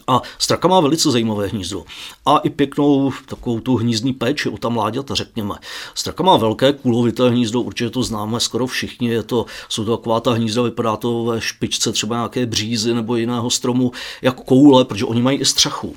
A 0.07 0.21
straka 0.39 0.67
má 0.67 0.79
velice 0.79 1.11
zajímavé 1.11 1.47
hnízdo. 1.47 1.83
A 2.25 2.37
i 2.37 2.49
pěknou 2.49 3.11
takovou 3.25 3.59
tu 3.59 3.75
hnízdní 3.75 4.13
péči 4.13 4.49
o 4.49 4.57
tam 4.57 4.73
mláďata, 4.73 5.15
řekněme. 5.15 5.55
Straka 5.95 6.23
má 6.23 6.37
velké 6.37 6.73
kulovité 6.73 7.29
hnízdo, 7.29 7.61
určitě 7.61 7.89
to 7.89 8.03
známe 8.03 8.39
skoro 8.39 8.67
všichni. 8.67 9.09
Je 9.09 9.23
to, 9.23 9.45
jsou 9.69 9.85
to 9.85 9.97
taková 9.97 10.19
ta 10.19 10.33
hnízda, 10.33 10.61
vypadá 10.61 10.97
to 10.97 11.23
ve 11.23 11.41
špičce 11.41 11.91
třeba 11.91 12.15
nějaké 12.15 12.45
břízy 12.45 12.93
nebo 12.93 13.15
jiného 13.15 13.49
stromu, 13.49 13.91
jak 14.21 14.41
koule, 14.41 14.85
protože 14.85 15.05
oni 15.05 15.21
mají 15.21 15.39
i 15.39 15.45
střechu. 15.45 15.95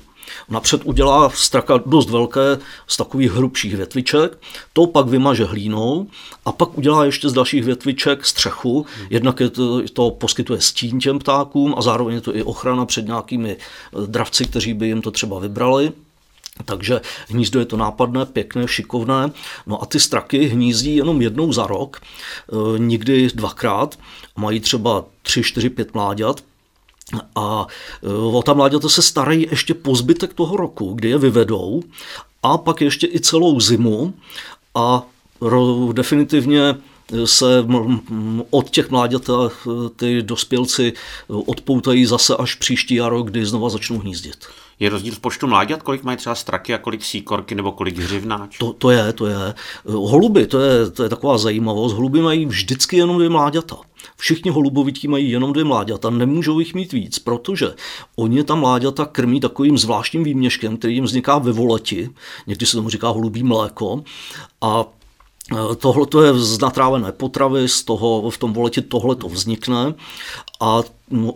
Napřed 0.49 0.81
udělá 0.85 1.29
straka 1.29 1.79
dost 1.85 2.09
velké 2.09 2.59
z 2.87 2.97
takových 2.97 3.31
hrubších 3.31 3.75
větviček, 3.75 4.37
to 4.73 4.87
pak 4.87 5.07
vymaže 5.07 5.45
hlínou 5.45 6.07
a 6.45 6.51
pak 6.51 6.77
udělá 6.77 7.05
ještě 7.05 7.29
z 7.29 7.33
dalších 7.33 7.63
větviček 7.63 8.25
střechu. 8.25 8.85
Jednak 9.09 9.39
je 9.39 9.49
to, 9.49 9.81
to 9.93 10.11
poskytuje 10.11 10.61
stín 10.61 10.99
těm 10.99 11.19
ptákům 11.19 11.75
a 11.77 11.81
zároveň 11.81 12.15
je 12.15 12.21
to 12.21 12.35
i 12.35 12.43
ochrana 12.43 12.85
před 12.85 13.05
nějakými 13.05 13.51
eh, 13.51 14.07
dravci, 14.07 14.45
kteří 14.45 14.73
by 14.73 14.87
jim 14.87 15.01
to 15.01 15.11
třeba 15.11 15.39
vybrali. 15.39 15.91
Takže 16.65 17.01
hnízdo 17.27 17.59
je 17.59 17.65
to 17.65 17.77
nápadné, 17.77 18.25
pěkné, 18.25 18.67
šikovné. 18.67 19.31
No 19.67 19.81
a 19.83 19.85
ty 19.85 19.99
straky 19.99 20.47
hnízdí 20.47 20.95
jenom 20.95 21.21
jednou 21.21 21.53
za 21.53 21.67
rok, 21.67 22.01
eh, 22.01 22.79
nikdy 22.79 23.27
dvakrát. 23.35 23.99
Mají 24.35 24.59
třeba 24.59 25.05
3, 25.21 25.43
4, 25.43 25.69
5 25.69 25.93
mláďat. 25.93 26.41
A 27.35 27.67
e, 28.03 28.13
o 28.13 28.41
ta 28.41 28.53
mláďata 28.53 28.89
se 28.89 29.01
starají 29.01 29.47
ještě 29.51 29.73
po 29.73 29.95
zbytek 29.95 30.33
toho 30.33 30.57
roku, 30.57 30.93
kdy 30.93 31.09
je 31.09 31.17
vyvedou, 31.17 31.83
a 32.43 32.57
pak 32.57 32.81
ještě 32.81 33.07
i 33.07 33.19
celou 33.19 33.59
zimu. 33.59 34.13
A 34.75 35.03
definitivně 35.93 36.75
se 37.25 37.65
od 38.49 38.69
těch 38.69 38.89
mláďat 38.89 39.29
e, 39.29 39.33
ty 39.95 40.21
dospělci 40.21 40.93
odpoutají 41.27 42.05
zase 42.05 42.35
až 42.35 42.55
příští 42.55 42.95
jaro, 42.95 43.23
kdy 43.23 43.45
znova 43.45 43.69
začnou 43.69 43.99
hnízdit. 43.99 44.45
Je 44.79 44.89
rozdíl 44.89 45.13
v 45.13 45.19
počtu 45.19 45.47
mláďat, 45.47 45.83
kolik 45.83 46.03
mají 46.03 46.17
třeba 46.17 46.35
straky 46.35 46.73
a 46.73 46.77
kolik 46.77 47.03
síkorky 47.03 47.55
nebo 47.55 47.71
kolik 47.71 47.97
hřivnáč? 47.97 48.57
To, 48.57 48.73
to 48.73 48.89
je, 48.89 49.13
to 49.13 49.25
je. 49.25 49.53
Holuby, 49.85 50.47
to 50.47 50.59
je, 50.59 50.89
to 50.89 51.03
je 51.03 51.09
taková 51.09 51.37
zajímavost. 51.37 51.93
Holuby 51.93 52.21
mají 52.21 52.45
vždycky 52.45 52.97
jenom 52.97 53.15
dvě 53.17 53.29
mláďata. 53.29 53.77
Všichni 54.17 54.51
holubovití 54.51 55.07
mají 55.07 55.31
jenom 55.31 55.53
dvě 55.53 55.63
mláďata, 55.65 56.09
nemůžou 56.09 56.59
jich 56.59 56.73
mít 56.73 56.91
víc, 56.91 57.19
protože 57.19 57.73
oni 58.15 58.43
ta 58.43 58.55
mláďata 58.55 59.05
krmí 59.05 59.39
takovým 59.39 59.77
zvláštním 59.77 60.23
výměškem, 60.23 60.77
který 60.77 60.95
jim 60.95 61.03
vzniká 61.03 61.37
ve 61.37 61.51
voleti, 61.51 62.09
někdy 62.47 62.65
se 62.65 62.77
tomu 62.77 62.89
říká 62.89 63.09
holubí 63.09 63.43
mléko, 63.43 64.03
a 64.61 64.85
e, 64.85 64.98
Tohle 65.77 66.05
to 66.05 66.23
je 66.23 66.33
z 66.33 66.59
natrávené 66.59 67.11
potravy, 67.11 67.69
z 67.69 67.83
toho, 67.83 68.29
v 68.29 68.37
tom 68.37 68.53
voletě 68.53 68.81
tohle 68.81 69.15
to 69.15 69.29
vznikne 69.29 69.93
a 70.59 70.81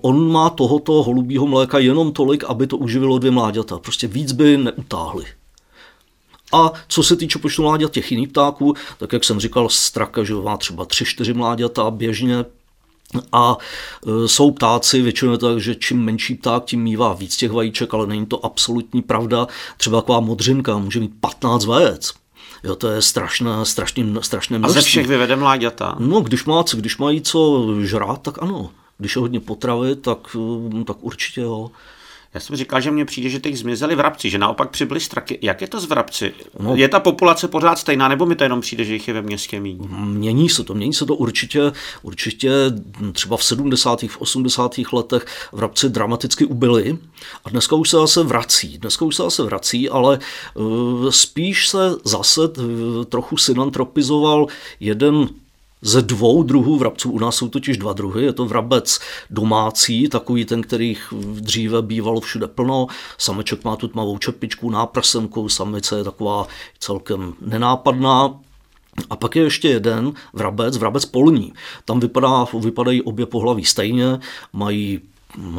on 0.01 0.31
má 0.31 0.49
tohoto 0.49 1.03
holubího 1.03 1.47
mléka 1.47 1.79
jenom 1.79 2.11
tolik, 2.11 2.43
aby 2.43 2.67
to 2.67 2.77
uživilo 2.77 3.19
dvě 3.19 3.31
mláďata. 3.31 3.79
Prostě 3.79 4.07
víc 4.07 4.31
by 4.31 4.57
neutáhli. 4.57 5.25
A 6.53 6.71
co 6.87 7.03
se 7.03 7.15
týče 7.15 7.39
počtu 7.39 7.61
mláďat 7.61 7.91
těch 7.91 8.11
jiných 8.11 8.29
ptáků, 8.29 8.73
tak 8.97 9.13
jak 9.13 9.23
jsem 9.23 9.39
říkal, 9.39 9.69
straka, 9.69 10.23
že 10.23 10.33
má 10.33 10.57
třeba 10.57 10.85
3-4 10.85 11.35
mláďata 11.35 11.91
běžně, 11.91 12.45
a 13.31 13.57
e, 14.07 14.27
jsou 14.27 14.51
ptáci, 14.51 15.01
většinou 15.01 15.37
tak, 15.37 15.59
že 15.59 15.75
čím 15.75 16.03
menší 16.03 16.35
pták, 16.35 16.65
tím 16.65 16.83
mývá 16.83 17.13
víc 17.13 17.37
těch 17.37 17.51
vajíček, 17.51 17.93
ale 17.93 18.07
není 18.07 18.25
to 18.25 18.45
absolutní 18.45 19.01
pravda. 19.01 19.47
Třeba 19.77 20.01
taková 20.01 20.19
modřinka 20.19 20.77
může 20.77 20.99
mít 20.99 21.11
15 21.19 21.65
vajec. 21.65 22.13
Jo, 22.63 22.75
to 22.75 22.87
je 22.87 23.01
strašné, 23.01 23.51
strašně, 23.63 24.05
strašné 24.21 24.59
množství. 24.59 24.79
A 24.79 24.81
ze 24.81 24.87
všech 24.87 25.07
vyvede 25.07 25.35
mláďata? 25.35 25.95
No, 25.99 26.21
když, 26.21 26.45
má, 26.45 26.63
když 26.75 26.97
mají 26.97 27.21
co 27.21 27.67
žrát, 27.81 28.21
tak 28.21 28.43
ano. 28.43 28.69
Když 28.97 29.15
je 29.15 29.19
hodně 29.19 29.39
potravy, 29.39 29.95
tak, 29.95 30.19
tak 30.85 30.97
určitě 30.99 31.41
jo. 31.41 31.71
Já 32.33 32.39
jsem 32.39 32.55
říkal, 32.55 32.81
že 32.81 32.91
mně 32.91 33.05
přijde, 33.05 33.29
že 33.29 33.39
teď 33.39 33.55
zmizeli 33.55 33.95
vrabci, 33.95 34.29
že 34.29 34.37
naopak 34.37 34.69
přibyly 34.69 34.99
straky. 34.99 35.39
Jak 35.41 35.61
je 35.61 35.67
to 35.67 35.79
s 35.79 35.85
vrabci? 35.85 36.33
No, 36.59 36.75
je 36.75 36.89
ta 36.89 36.99
populace 36.99 37.47
pořád 37.47 37.79
stejná, 37.79 38.07
nebo 38.07 38.25
mi 38.25 38.35
to 38.35 38.43
jenom 38.43 38.61
přijde, 38.61 38.85
že 38.85 38.93
jich 38.93 39.07
je 39.07 39.13
ve 39.13 39.21
městě 39.21 39.59
méně? 39.59 39.87
Mění 39.97 40.49
se 40.49 40.63
to, 40.63 40.73
mění 40.73 40.93
se 40.93 41.05
to 41.05 41.15
určitě, 41.15 41.71
určitě 42.01 42.51
třeba 43.11 43.37
v 43.37 43.43
70. 43.43 44.01
v 44.01 44.17
80. 44.17 44.75
letech 44.93 45.25
vrabci 45.51 45.89
dramaticky 45.89 46.45
ubyli 46.45 46.97
a 47.45 47.49
dneska 47.49 47.75
už 47.75 47.89
se 47.89 47.97
zase 47.97 48.23
vrací. 48.23 48.77
Dneska 48.77 49.05
už 49.05 49.15
se 49.15 49.23
zase 49.23 49.43
vrací, 49.43 49.89
ale 49.89 50.19
uh, 50.53 51.09
spíš 51.09 51.69
se 51.69 51.95
zase 52.03 52.41
uh, 52.41 53.05
trochu 53.05 53.37
synantropizoval 53.37 54.47
jeden 54.79 55.29
ze 55.83 56.01
dvou 56.01 56.43
druhů 56.43 56.77
vrabců. 56.77 57.11
U 57.11 57.19
nás 57.19 57.35
jsou 57.35 57.49
totiž 57.49 57.77
dva 57.77 57.93
druhy. 57.93 58.23
Je 58.23 58.33
to 58.33 58.45
vrabec 58.45 58.99
domácí, 59.29 60.09
takový 60.09 60.45
ten, 60.45 60.61
kterých 60.61 61.13
dříve 61.33 61.81
bývalo 61.81 62.21
všude 62.21 62.47
plno. 62.47 62.87
Sameček 63.17 63.63
má 63.63 63.75
tu 63.75 63.87
tmavou 63.87 64.17
čepičku, 64.17 64.69
náprsenku, 64.69 65.49
samice 65.49 65.97
je 65.97 66.03
taková 66.03 66.47
celkem 66.79 67.33
nenápadná. 67.41 68.39
A 69.09 69.15
pak 69.15 69.35
je 69.35 69.43
ještě 69.43 69.69
jeden 69.69 70.13
vrabec, 70.33 70.77
vrabec 70.77 71.05
polní. 71.05 71.53
Tam 71.85 71.99
vypadá, 71.99 72.45
vypadají 72.59 73.01
obě 73.01 73.25
pohlaví 73.25 73.65
stejně, 73.65 74.19
mají 74.53 75.01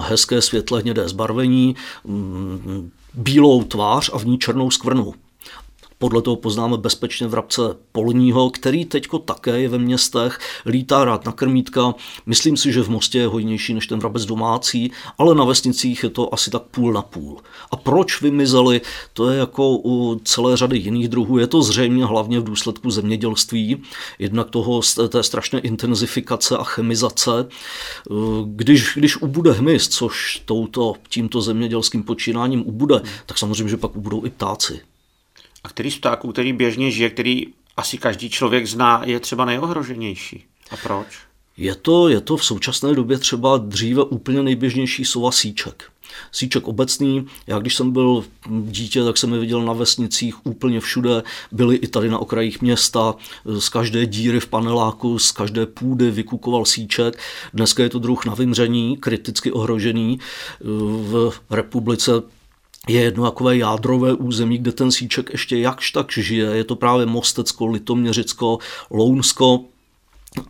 hezké 0.00 0.42
světle 0.42 0.80
hnědé 0.80 1.08
zbarvení, 1.08 1.76
mm, 2.04 2.90
bílou 3.14 3.64
tvář 3.64 4.10
a 4.12 4.18
v 4.18 4.26
ní 4.26 4.38
černou 4.38 4.70
skvrnu. 4.70 5.14
Podle 6.04 6.22
toho 6.22 6.36
poznáme 6.36 6.76
bezpečně 6.76 7.26
vrabce 7.26 7.62
polního, 7.92 8.50
který 8.50 8.84
teďko 8.84 9.18
také 9.18 9.60
je 9.60 9.68
ve 9.68 9.78
městech, 9.78 10.38
lítá 10.66 11.04
rád 11.04 11.24
na 11.24 11.32
krmítka. 11.32 11.94
Myslím 12.26 12.56
si, 12.56 12.72
že 12.72 12.82
v 12.82 12.88
Mostě 12.88 13.18
je 13.18 13.26
hojnější 13.26 13.74
než 13.74 13.86
ten 13.86 13.98
vrabec 13.98 14.24
domácí, 14.24 14.92
ale 15.18 15.34
na 15.34 15.44
vesnicích 15.44 16.02
je 16.02 16.10
to 16.10 16.34
asi 16.34 16.50
tak 16.50 16.62
půl 16.62 16.92
na 16.92 17.02
půl. 17.02 17.40
A 17.70 17.76
proč 17.76 18.22
vymizeli, 18.22 18.80
to 19.12 19.30
je 19.30 19.38
jako 19.38 19.78
u 19.84 20.20
celé 20.24 20.56
řady 20.56 20.78
jiných 20.78 21.08
druhů. 21.08 21.38
Je 21.38 21.46
to 21.46 21.62
zřejmě 21.62 22.04
hlavně 22.04 22.40
v 22.40 22.44
důsledku 22.44 22.90
zemědělství, 22.90 23.82
jednak 24.18 24.50
toho 24.50 24.80
té 25.08 25.22
strašné 25.22 25.58
intenzifikace 25.58 26.56
a 26.56 26.64
chemizace. 26.64 27.48
Když, 28.46 28.94
když 28.94 29.16
ubude 29.16 29.52
hmyz, 29.52 29.88
což 29.88 30.42
touto, 30.44 30.94
tímto 31.08 31.40
zemědělským 31.40 32.02
počínáním 32.02 32.66
ubude, 32.66 33.00
tak 33.26 33.38
samozřejmě, 33.38 33.68
že 33.68 33.76
pak 33.76 33.96
ubudou 33.96 34.26
i 34.26 34.30
ptáci. 34.30 34.80
A 35.64 35.68
který 35.68 35.90
z 35.90 35.98
ptáků, 35.98 36.32
který 36.32 36.52
běžně 36.52 36.90
žije, 36.90 37.10
který 37.10 37.46
asi 37.76 37.98
každý 37.98 38.30
člověk 38.30 38.66
zná, 38.66 39.02
je 39.04 39.20
třeba 39.20 39.44
nejohroženější? 39.44 40.44
A 40.70 40.76
proč? 40.76 41.06
Je 41.56 41.74
to, 41.74 42.08
je 42.08 42.20
to 42.20 42.36
v 42.36 42.44
současné 42.44 42.94
době 42.94 43.18
třeba 43.18 43.56
dříve 43.56 44.04
úplně 44.04 44.42
nejběžnější 44.42 45.04
sova 45.04 45.32
síček. 45.32 45.84
Síček 46.32 46.68
obecný, 46.68 47.26
já 47.46 47.58
když 47.58 47.74
jsem 47.74 47.90
byl 47.90 48.24
dítě, 48.62 49.04
tak 49.04 49.18
jsem 49.18 49.32
je 49.32 49.38
viděl 49.38 49.62
na 49.62 49.72
vesnicích 49.72 50.46
úplně 50.46 50.80
všude, 50.80 51.22
byli 51.52 51.76
i 51.76 51.88
tady 51.88 52.08
na 52.08 52.18
okrajích 52.18 52.62
města, 52.62 53.14
z 53.58 53.68
každé 53.68 54.06
díry 54.06 54.40
v 54.40 54.46
paneláku, 54.46 55.18
z 55.18 55.32
každé 55.32 55.66
půdy 55.66 56.10
vykukoval 56.10 56.64
síček. 56.64 57.18
Dneska 57.54 57.82
je 57.82 57.88
to 57.88 57.98
druh 57.98 58.24
na 58.24 58.34
vymření, 58.34 58.96
kriticky 58.96 59.52
ohrožený. 59.52 60.18
V 60.60 61.32
republice 61.50 62.12
je 62.88 63.00
jedno 63.00 63.24
takové 63.24 63.56
jádrové 63.56 64.12
území, 64.12 64.58
kde 64.58 64.72
ten 64.72 64.90
síček 64.90 65.30
ještě 65.32 65.58
jakž 65.58 65.90
tak 65.90 66.12
žije. 66.12 66.46
Je 66.46 66.64
to 66.64 66.76
právě 66.76 67.06
Mostecko, 67.06 67.66
Litoměřicko, 67.66 68.58
Lounsko, 68.90 69.64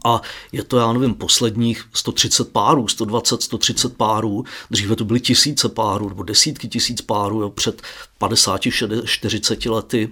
a 0.04 0.22
je 0.52 0.64
to, 0.64 0.78
já 0.78 0.92
nevím, 0.92 1.14
posledních 1.14 1.84
130 1.92 2.52
párů, 2.52 2.88
120, 2.88 3.42
130 3.42 3.96
párů, 3.96 4.44
dříve 4.70 4.96
to 4.96 5.04
byly 5.04 5.20
tisíce 5.20 5.68
párů 5.68 6.08
nebo 6.08 6.22
desítky 6.22 6.68
tisíc 6.68 7.00
párů 7.00 7.40
jo, 7.40 7.50
před 7.50 7.82
50, 8.18 8.60
40 9.04 9.66
lety. 9.66 10.10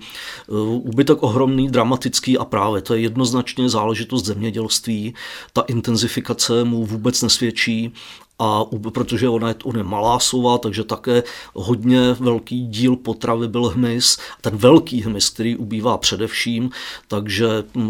Úbytek 0.73 1.23
ohromný, 1.23 1.69
dramatický 1.69 2.38
a 2.38 2.45
právě 2.45 2.83
to 2.83 2.95
je 2.95 3.00
jednoznačně 3.00 3.69
záležitost 3.69 4.25
zemědělství. 4.25 5.14
Ta 5.52 5.62
intenzifikace 5.62 6.64
mu 6.64 6.87
vůbec 6.87 7.23
nesvědčí 7.23 7.93
a 8.38 8.64
protože 8.93 9.29
ona 9.29 9.49
je, 9.49 9.55
on 9.64 9.76
je 9.76 9.83
malá 9.83 10.19
sova, 10.19 10.59
takže 10.59 10.85
také 10.85 11.23
hodně 11.55 12.12
velký 12.12 12.67
díl 12.67 12.97
potravy 12.97 13.49
byl 13.49 13.69
hmyz. 13.69 14.19
Ten 14.41 14.57
velký 14.57 15.02
hmyz, 15.02 15.31
který 15.31 15.57
ubývá 15.57 15.99
především, 15.99 16.71
takže 17.09 17.49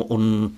on 0.08 0.50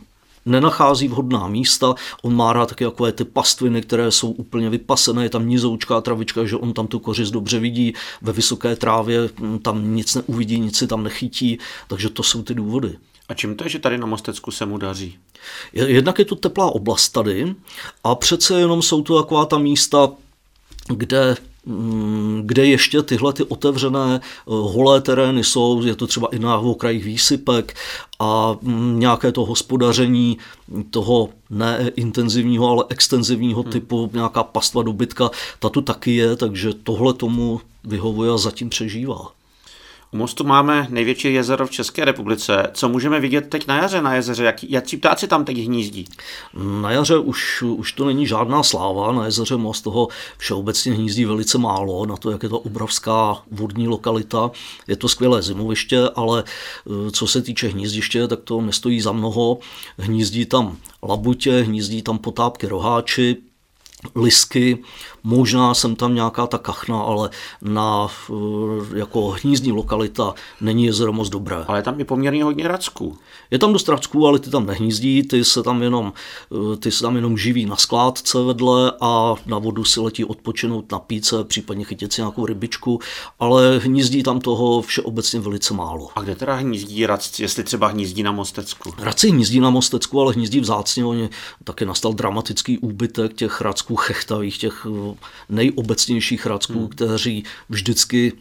nenachází 0.46 1.08
vhodná 1.08 1.48
místa, 1.48 1.94
on 2.22 2.36
má 2.36 2.52
rád 2.52 2.68
také 2.68 2.84
takové 2.84 3.12
ty 3.12 3.24
pastviny, 3.24 3.82
které 3.82 4.10
jsou 4.10 4.30
úplně 4.30 4.70
vypasené, 4.70 5.22
je 5.22 5.30
tam 5.30 5.48
nizoučká 5.48 6.00
travička, 6.00 6.44
že 6.44 6.56
on 6.56 6.72
tam 6.72 6.86
tu 6.86 6.98
kořist 6.98 7.30
dobře 7.30 7.58
vidí, 7.58 7.94
ve 8.22 8.32
vysoké 8.32 8.76
trávě 8.76 9.28
hm, 9.40 9.58
tam 9.58 9.94
nic 9.94 10.14
neuvidí, 10.14 10.60
nic 10.60 10.78
si 10.78 10.86
tam 10.86 11.02
nechytí, 11.02 11.58
takže 11.88 12.10
to 12.10 12.22
jsou 12.22 12.42
ty 12.42 12.54
důvody. 12.54 12.96
A 13.28 13.34
čím 13.34 13.56
to 13.56 13.64
je, 13.64 13.70
že 13.70 13.78
tady 13.78 13.98
na 13.98 14.06
Mostecku 14.06 14.50
se 14.50 14.66
mu 14.66 14.78
daří? 14.78 15.18
Jednak 15.72 16.18
je 16.18 16.24
to 16.24 16.34
teplá 16.36 16.66
oblast 16.66 17.08
tady 17.08 17.54
a 18.04 18.14
přece 18.14 18.60
jenom 18.60 18.82
jsou 18.82 19.02
to 19.02 19.22
taková 19.22 19.44
ta 19.44 19.58
místa, 19.58 20.10
kde 20.88 21.36
kde 22.42 22.66
ještě 22.66 23.02
tyhle 23.02 23.32
ty 23.32 23.44
otevřené 23.44 24.20
eh, 24.20 24.20
holé 24.46 25.00
terény 25.00 25.44
jsou, 25.44 25.82
je 25.82 25.96
to 25.96 26.06
třeba 26.06 26.28
i 26.32 26.38
na 26.38 26.58
okrajích 26.58 27.04
výsypek 27.04 27.76
a 28.18 28.56
mm, 28.62 29.00
nějaké 29.00 29.32
to 29.32 29.44
hospodaření 29.44 30.38
toho 30.90 31.28
ne 31.50 31.90
intenzivního, 31.96 32.70
ale 32.70 32.84
extenzivního 32.88 33.62
hmm. 33.62 33.72
typu, 33.72 34.10
nějaká 34.12 34.42
pastva 34.42 34.82
dobytka, 34.82 35.30
ta 35.58 35.68
tu 35.68 35.80
taky 35.80 36.16
je, 36.16 36.36
takže 36.36 36.74
tohle 36.82 37.14
tomu 37.14 37.60
vyhovuje 37.84 38.30
a 38.30 38.36
zatím 38.36 38.70
přežívá. 38.70 39.30
U 40.14 40.16
Mostu 40.16 40.44
máme 40.44 40.86
největší 40.90 41.34
jezero 41.34 41.66
v 41.66 41.70
České 41.70 42.04
republice. 42.04 42.70
Co 42.74 42.88
můžeme 42.88 43.20
vidět 43.20 43.50
teď 43.50 43.66
na 43.66 43.76
jaře 43.76 44.02
na 44.02 44.14
jezeře? 44.14 44.44
Jak, 44.44 44.64
jaký 44.64 44.96
ptáci 44.96 45.28
tam 45.28 45.44
teď 45.44 45.56
hnízdí? 45.56 46.04
Na 46.80 46.90
jaře 46.90 47.18
už, 47.18 47.62
už 47.62 47.92
to 47.92 48.04
není 48.04 48.26
žádná 48.26 48.62
sláva. 48.62 49.12
Na 49.12 49.24
jezeře 49.24 49.56
Most 49.56 49.84
toho 49.84 50.08
všeobecně 50.38 50.92
hnízdí 50.92 51.24
velice 51.24 51.58
málo, 51.58 52.06
na 52.06 52.16
to, 52.16 52.30
jak 52.30 52.42
je 52.42 52.48
to 52.48 52.58
obrovská 52.58 53.42
vodní 53.50 53.88
lokalita. 53.88 54.50
Je 54.86 54.96
to 54.96 55.08
skvělé 55.08 55.42
zimoviště, 55.42 56.00
ale 56.14 56.44
eh, 56.46 57.10
co 57.10 57.26
se 57.26 57.42
týče 57.42 57.68
hnízdiště, 57.68 58.28
tak 58.28 58.40
to 58.44 58.60
nestojí 58.60 59.00
za 59.00 59.12
mnoho. 59.12 59.58
Hnízdí 59.98 60.46
tam 60.46 60.76
labutě, 61.02 61.60
hnízdí 61.62 62.02
tam 62.02 62.18
potápky 62.18 62.66
roháči, 62.66 63.36
lisky, 64.14 64.78
možná 65.24 65.74
jsem 65.74 65.96
tam 65.96 66.14
nějaká 66.14 66.46
ta 66.46 66.58
kachna, 66.58 67.00
ale 67.00 67.30
na 67.62 68.08
eh, 68.30 68.34
jako 68.98 69.28
hnízdní 69.28 69.72
lokalita 69.72 70.34
není 70.60 70.84
jezero 70.84 71.12
moc 71.12 71.28
dobré. 71.28 71.64
Ale 71.66 71.82
tam 71.82 71.98
je 71.98 72.04
poměrně 72.04 72.44
hodně 72.44 72.68
racků. 72.68 73.18
Je 73.50 73.58
tam 73.58 73.72
dost 73.72 73.88
racků, 73.88 74.26
ale 74.26 74.38
ty 74.38 74.50
tam 74.50 74.66
nehnízdí, 74.66 75.22
ty 75.22 75.44
se 75.44 75.62
tam 75.62 75.82
jenom, 75.82 76.12
eh, 76.52 76.76
ty 76.76 76.90
se 76.90 77.02
tam 77.02 77.16
jenom 77.16 77.38
živí 77.38 77.66
na 77.66 77.76
skládce 77.76 78.42
vedle 78.42 78.92
a 79.00 79.34
na 79.46 79.58
vodu 79.58 79.84
si 79.84 80.00
letí 80.00 80.24
odpočinout 80.24 80.92
na 80.92 80.98
píce, 80.98 81.44
případně 81.44 81.84
chytit 81.84 82.12
si 82.12 82.20
nějakou 82.20 82.46
rybičku, 82.46 83.00
ale 83.40 83.78
hnízdí 83.78 84.22
tam 84.22 84.40
toho 84.40 84.82
všeobecně 84.82 85.40
velice 85.40 85.74
málo. 85.74 86.08
A 86.14 86.20
kde 86.20 86.34
teda 86.34 86.54
hnízdí 86.54 87.06
radci, 87.06 87.42
jestli 87.42 87.64
třeba 87.64 87.86
hnízdí 87.86 88.22
na 88.22 88.32
Mostecku? 88.32 88.92
Radci 88.98 89.30
hnízdí 89.30 89.60
na 89.60 89.70
Mostecku, 89.70 90.20
ale 90.20 90.32
hnízdí 90.32 90.60
vzácně, 90.60 91.04
oni 91.04 91.28
taky 91.64 91.86
nastal 91.86 92.12
dramatický 92.12 92.78
úbytek 92.78 93.34
těch 93.34 93.60
racků 93.60 93.96
chechtavých, 93.96 94.58
těch 94.58 94.86
eh, 94.90 95.13
nejobecnějších 95.48 96.46
racků, 96.46 96.78
hmm. 96.78 96.88
kteří 96.88 97.44
vždycky 97.68 98.32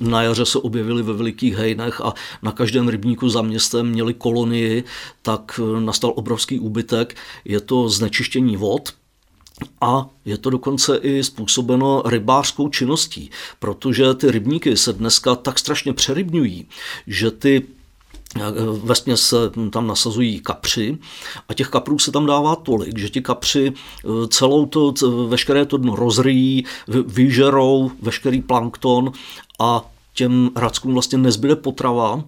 na 0.00 0.22
jaře 0.22 0.46
se 0.46 0.58
objevili 0.58 1.02
ve 1.02 1.12
velikých 1.12 1.54
hejnech 1.54 2.00
a 2.00 2.14
na 2.42 2.52
každém 2.52 2.88
rybníku 2.88 3.28
za 3.28 3.42
městem 3.42 3.88
měli 3.88 4.14
kolonii, 4.14 4.84
tak 5.22 5.60
eh, 5.62 5.80
nastal 5.80 6.12
obrovský 6.16 6.60
úbytek. 6.60 7.16
Je 7.44 7.60
to 7.60 7.88
znečištění 7.88 8.56
vod, 8.56 8.92
a 9.80 10.08
je 10.24 10.38
to 10.38 10.50
dokonce 10.50 10.96
i 10.96 11.24
způsobeno 11.24 12.02
rybářskou 12.06 12.68
činností, 12.68 13.30
protože 13.58 14.14
ty 14.14 14.30
rybníky 14.30 14.76
se 14.76 14.92
dneska 14.92 15.34
tak 15.34 15.58
strašně 15.58 15.92
přerybňují, 15.92 16.66
že 17.06 17.30
ty 17.30 17.66
Vesmě 18.82 19.16
se 19.16 19.36
tam 19.70 19.86
nasazují 19.86 20.40
kapři 20.40 20.98
a 21.48 21.54
těch 21.54 21.68
kaprů 21.68 21.98
se 21.98 22.12
tam 22.12 22.26
dává 22.26 22.56
tolik, 22.56 22.98
že 22.98 23.08
ti 23.08 23.22
kapři 23.22 23.72
eh, 23.72 24.28
celou 24.28 24.66
to, 24.66 24.94
veškeré 25.28 25.66
to 25.66 25.76
dno 25.76 25.96
rozryjí, 25.96 26.64
vyžerou 27.06 27.90
veškerý 28.02 28.42
plankton 28.42 29.12
a 29.58 29.90
těm 30.14 30.50
rackům 30.56 30.92
vlastně 30.92 31.18
nezbyde 31.18 31.56
potrava 31.56 32.24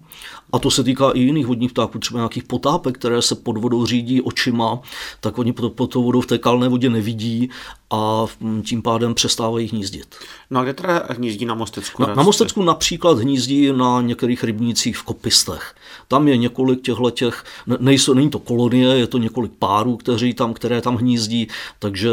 a 0.53 0.59
to 0.59 0.71
se 0.71 0.85
týká 0.85 1.11
i 1.11 1.21
jiných 1.21 1.47
vodních 1.47 1.73
ptáků, 1.73 1.99
třeba 1.99 2.19
nějakých 2.19 2.45
potápek, 2.45 2.99
které 2.99 3.23
se 3.23 3.35
pod 3.35 3.59
vodou 3.59 3.87
řídí 3.87 4.23
očima, 4.23 4.81
tak 5.21 5.39
oni 5.39 5.53
pod, 5.53 5.73
pod 5.73 5.87
tou 5.87 6.03
vodou 6.03 6.21
v 6.21 6.27
té 6.27 6.39
kalné 6.39 6.69
vodě 6.69 6.91
nevidí 6.91 7.51
a 7.91 8.25
mm, 8.41 8.63
tím 8.63 8.83
pádem 8.83 9.15
přestávají 9.15 9.69
hnízdit. 9.69 10.15
No 10.51 10.61
a 10.61 10.63
kde 10.63 10.75
teda 10.75 11.07
hnízdí 11.11 11.45
na 11.45 11.55
Mostecku? 11.55 12.03
Na, 12.03 12.15
na 12.15 12.23
Mostecku 12.23 12.63
například 12.63 13.19
hnízdí 13.19 13.73
na 13.73 14.01
některých 14.01 14.45
rybnících 14.45 14.97
v 14.97 15.03
kopistech. 15.03 15.75
Tam 16.09 16.29
je 16.29 16.37
několik 16.37 16.83
těchto 16.83 17.11
těch, 17.11 17.45
nejsou, 17.79 18.15
není 18.15 18.31
to 18.31 18.39
kolonie, 18.39 18.89
je 18.89 19.07
to 19.07 19.19
několik 19.19 19.53
párů, 19.59 19.97
kteří 19.97 20.35
tam, 20.35 20.55
které 20.55 20.81
tam 20.81 20.97
hnízdí, 20.97 21.49
takže 21.79 22.11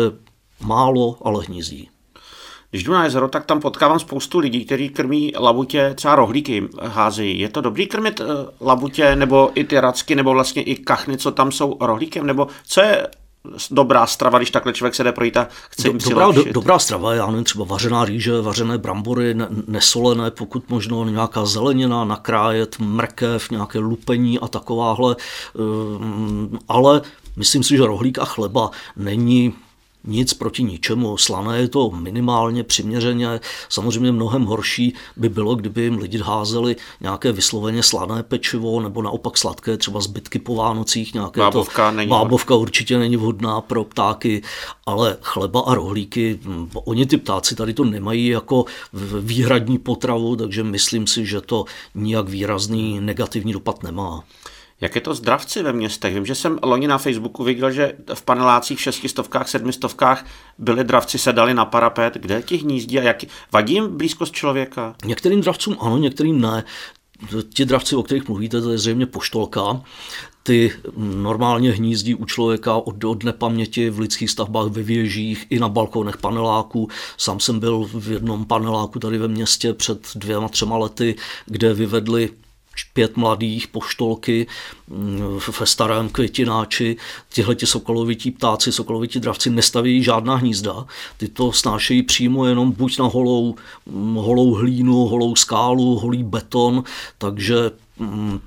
málo, 0.62 1.17
ale 1.22 1.43
hnízdí. 1.46 1.89
Když 2.71 2.84
jdu 2.84 2.93
na 2.93 3.03
jezero, 3.03 3.27
tak 3.27 3.45
tam 3.45 3.60
potkávám 3.60 3.99
spoustu 3.99 4.39
lidí, 4.39 4.65
kteří 4.65 4.89
krmí 4.89 5.34
labutě, 5.39 5.93
třeba 5.95 6.15
rohlíky 6.15 6.67
házejí. 6.82 7.39
Je 7.39 7.49
to 7.49 7.62
dobrý 7.62 7.88
krmit 7.88 8.21
eh, 8.21 8.25
labutě, 8.62 9.15
nebo 9.15 9.51
i 9.55 9.63
ty 9.63 9.79
racky, 9.79 10.15
nebo 10.15 10.32
vlastně 10.32 10.62
i 10.62 10.75
kachny, 10.75 11.17
co 11.17 11.32
tam 11.32 11.51
jsou 11.51 11.77
rohlíkem, 11.82 12.25
nebo 12.25 12.47
co 12.65 12.82
je 12.82 13.08
dobrá 13.71 14.08
strava, 14.08 14.38
když 14.38 14.51
takhle 14.51 14.73
člověk 14.73 14.95
se 14.95 15.03
jde 15.03 15.12
projít 15.12 15.38
a 15.38 15.47
chce 15.69 15.88
jim 15.88 15.97
dobrá, 15.97 16.32
do, 16.32 16.43
dobrá 16.51 16.79
strava, 16.79 17.13
já 17.13 17.27
nevím, 17.27 17.43
třeba 17.43 17.65
vařená 17.65 18.05
rýže, 18.05 18.41
vařené 18.41 18.77
brambory, 18.77 19.34
ne, 19.34 19.47
nesolené, 19.67 20.32
pokud 20.32 20.69
možno 20.69 21.05
nějaká 21.05 21.45
zelenina, 21.45 22.05
nakrájet, 22.05 22.79
mrkev, 22.79 23.51
nějaké 23.51 23.79
lupení 23.79 24.39
a 24.39 24.47
takováhle, 24.47 25.15
um, 25.53 26.60
ale 26.67 27.01
myslím 27.36 27.63
si, 27.63 27.77
že 27.77 27.86
rohlík 27.86 28.19
a 28.19 28.25
chleba 28.25 28.71
není 28.95 29.53
nic 30.04 30.34
proti 30.34 30.64
ničemu. 30.64 31.18
Slané 31.18 31.60
je 31.60 31.68
to 31.68 31.92
minimálně 31.92 32.64
přiměřeně. 32.64 33.40
Samozřejmě 33.70 34.12
mnohem 34.12 34.46
horší 34.46 34.94
by 35.18 35.30
bylo, 35.30 35.56
kdyby 35.56 35.82
jim 35.82 35.98
lidi 35.98 36.18
házeli 36.18 36.76
nějaké 37.02 37.32
vysloveně 37.32 37.84
slané 37.84 38.24
pečivo 38.24 38.82
nebo 38.82 39.02
naopak 39.02 39.38
sladké, 39.38 39.78
třeba 39.78 40.00
zbytky 40.00 40.40
po 40.40 40.56
Vánocích. 40.56 41.14
Nějaké 41.14 41.40
bábovka, 41.40 41.90
to, 41.92 41.96
není 41.96 42.10
bábovka 42.10 42.56
určitě 42.56 43.00
není 43.00 43.18
vhodná 43.18 43.62
pro 43.62 43.84
ptáky, 43.84 44.42
ale 44.86 45.18
chleba 45.22 45.62
a 45.62 45.76
rohlíky, 45.76 46.40
hm, 46.44 46.70
oni 46.74 47.06
ty 47.06 47.18
ptáci 47.18 47.56
tady 47.56 47.74
to 47.74 47.84
nemají 47.84 48.28
jako 48.28 48.66
výhradní 49.20 49.78
potravu, 49.78 50.36
takže 50.36 50.64
myslím 50.64 51.08
si, 51.08 51.26
že 51.26 51.42
to 51.42 51.66
nijak 51.96 52.30
výrazný 52.30 53.00
negativní 53.02 53.54
dopad 53.54 53.84
nemá. 53.84 54.24
Jak 54.82 54.96
je 54.96 55.02
to 55.02 55.13
s 55.13 55.22
dravci 55.22 55.63
ve 55.63 55.74
městech? 55.74 56.13
Vím, 56.13 56.26
že 56.26 56.36
jsem 56.36 56.60
loni 56.63 56.88
na 56.88 56.98
Facebooku 56.98 57.44
viděl, 57.44 57.72
že 57.72 57.94
v 58.13 58.22
panelácích 58.22 58.82
šestistovkách, 58.82 59.50
sedmistovkách 59.50 60.26
byli 60.58 60.84
dravci 60.84 61.18
sedali 61.18 61.54
na 61.54 61.65
parapet. 61.65 62.13
Kde 62.13 62.42
ti 62.42 62.58
hnízdí 62.58 63.00
a 63.00 63.02
jak 63.02 63.18
vadí 63.52 63.74
jim 63.74 63.98
blízkost 63.98 64.34
člověka? 64.34 64.96
Některým 65.06 65.42
dravcům 65.42 65.78
ano, 65.80 65.98
některým 65.98 66.42
ne. 66.42 66.63
Ti 67.54 67.65
dravci, 67.65 67.96
o 67.96 68.04
kterých 68.04 68.28
mluvíte, 68.28 68.62
to 68.62 68.72
je 68.72 68.78
zřejmě 68.78 69.06
poštolka. 69.06 69.82
Ty 70.44 70.74
normálně 70.98 71.72
hnízdí 71.72 72.15
u 72.15 72.26
člověka 72.26 72.76
od, 72.76 73.04
od 73.04 73.24
nepaměti 73.24 73.89
v 73.89 74.00
lidských 74.00 74.32
stavbách, 74.32 74.68
ve 74.68 74.84
věžích, 74.84 75.46
i 75.50 75.60
na 75.60 75.70
balkonech 75.70 76.18
paneláků. 76.18 76.89
Sám 77.18 77.39
jsem 77.39 77.60
byl 77.60 77.89
v 77.94 78.12
jednom 78.12 78.46
paneláku 78.46 79.00
tady 79.00 79.18
ve 79.18 79.28
městě 79.28 79.74
před 79.74 80.00
dvěma, 80.15 80.50
třema 80.50 80.78
lety, 80.78 81.15
kde 81.46 81.74
vyvedli 81.74 82.30
pět 82.84 83.18
mladých 83.18 83.68
poštolky 83.68 84.48
mm, 84.88 85.39
ve 85.60 85.65
starém 85.65 86.10
květináči. 86.10 86.98
Tihle 87.30 87.56
ti 87.56 87.65
sokolovití 87.65 88.32
ptáci, 88.32 88.72
sokolovití 88.72 89.20
dravci 89.20 89.50
nestaví 89.50 90.04
žádná 90.04 90.36
hnízda. 90.36 90.86
Ty 91.18 91.28
to 91.28 91.52
snášejí 91.52 92.04
přímo 92.04 92.46
jenom 92.46 92.72
buď 92.72 93.00
na 93.00 93.06
holou, 93.06 93.56
mm, 93.86 94.15
holou 94.15 94.54
hlínu, 94.54 94.96
holou 94.96 95.36
skálu, 95.36 96.00
holý 96.00 96.24
beton, 96.24 96.84
takže 97.18 97.72
mm, 98.00 98.39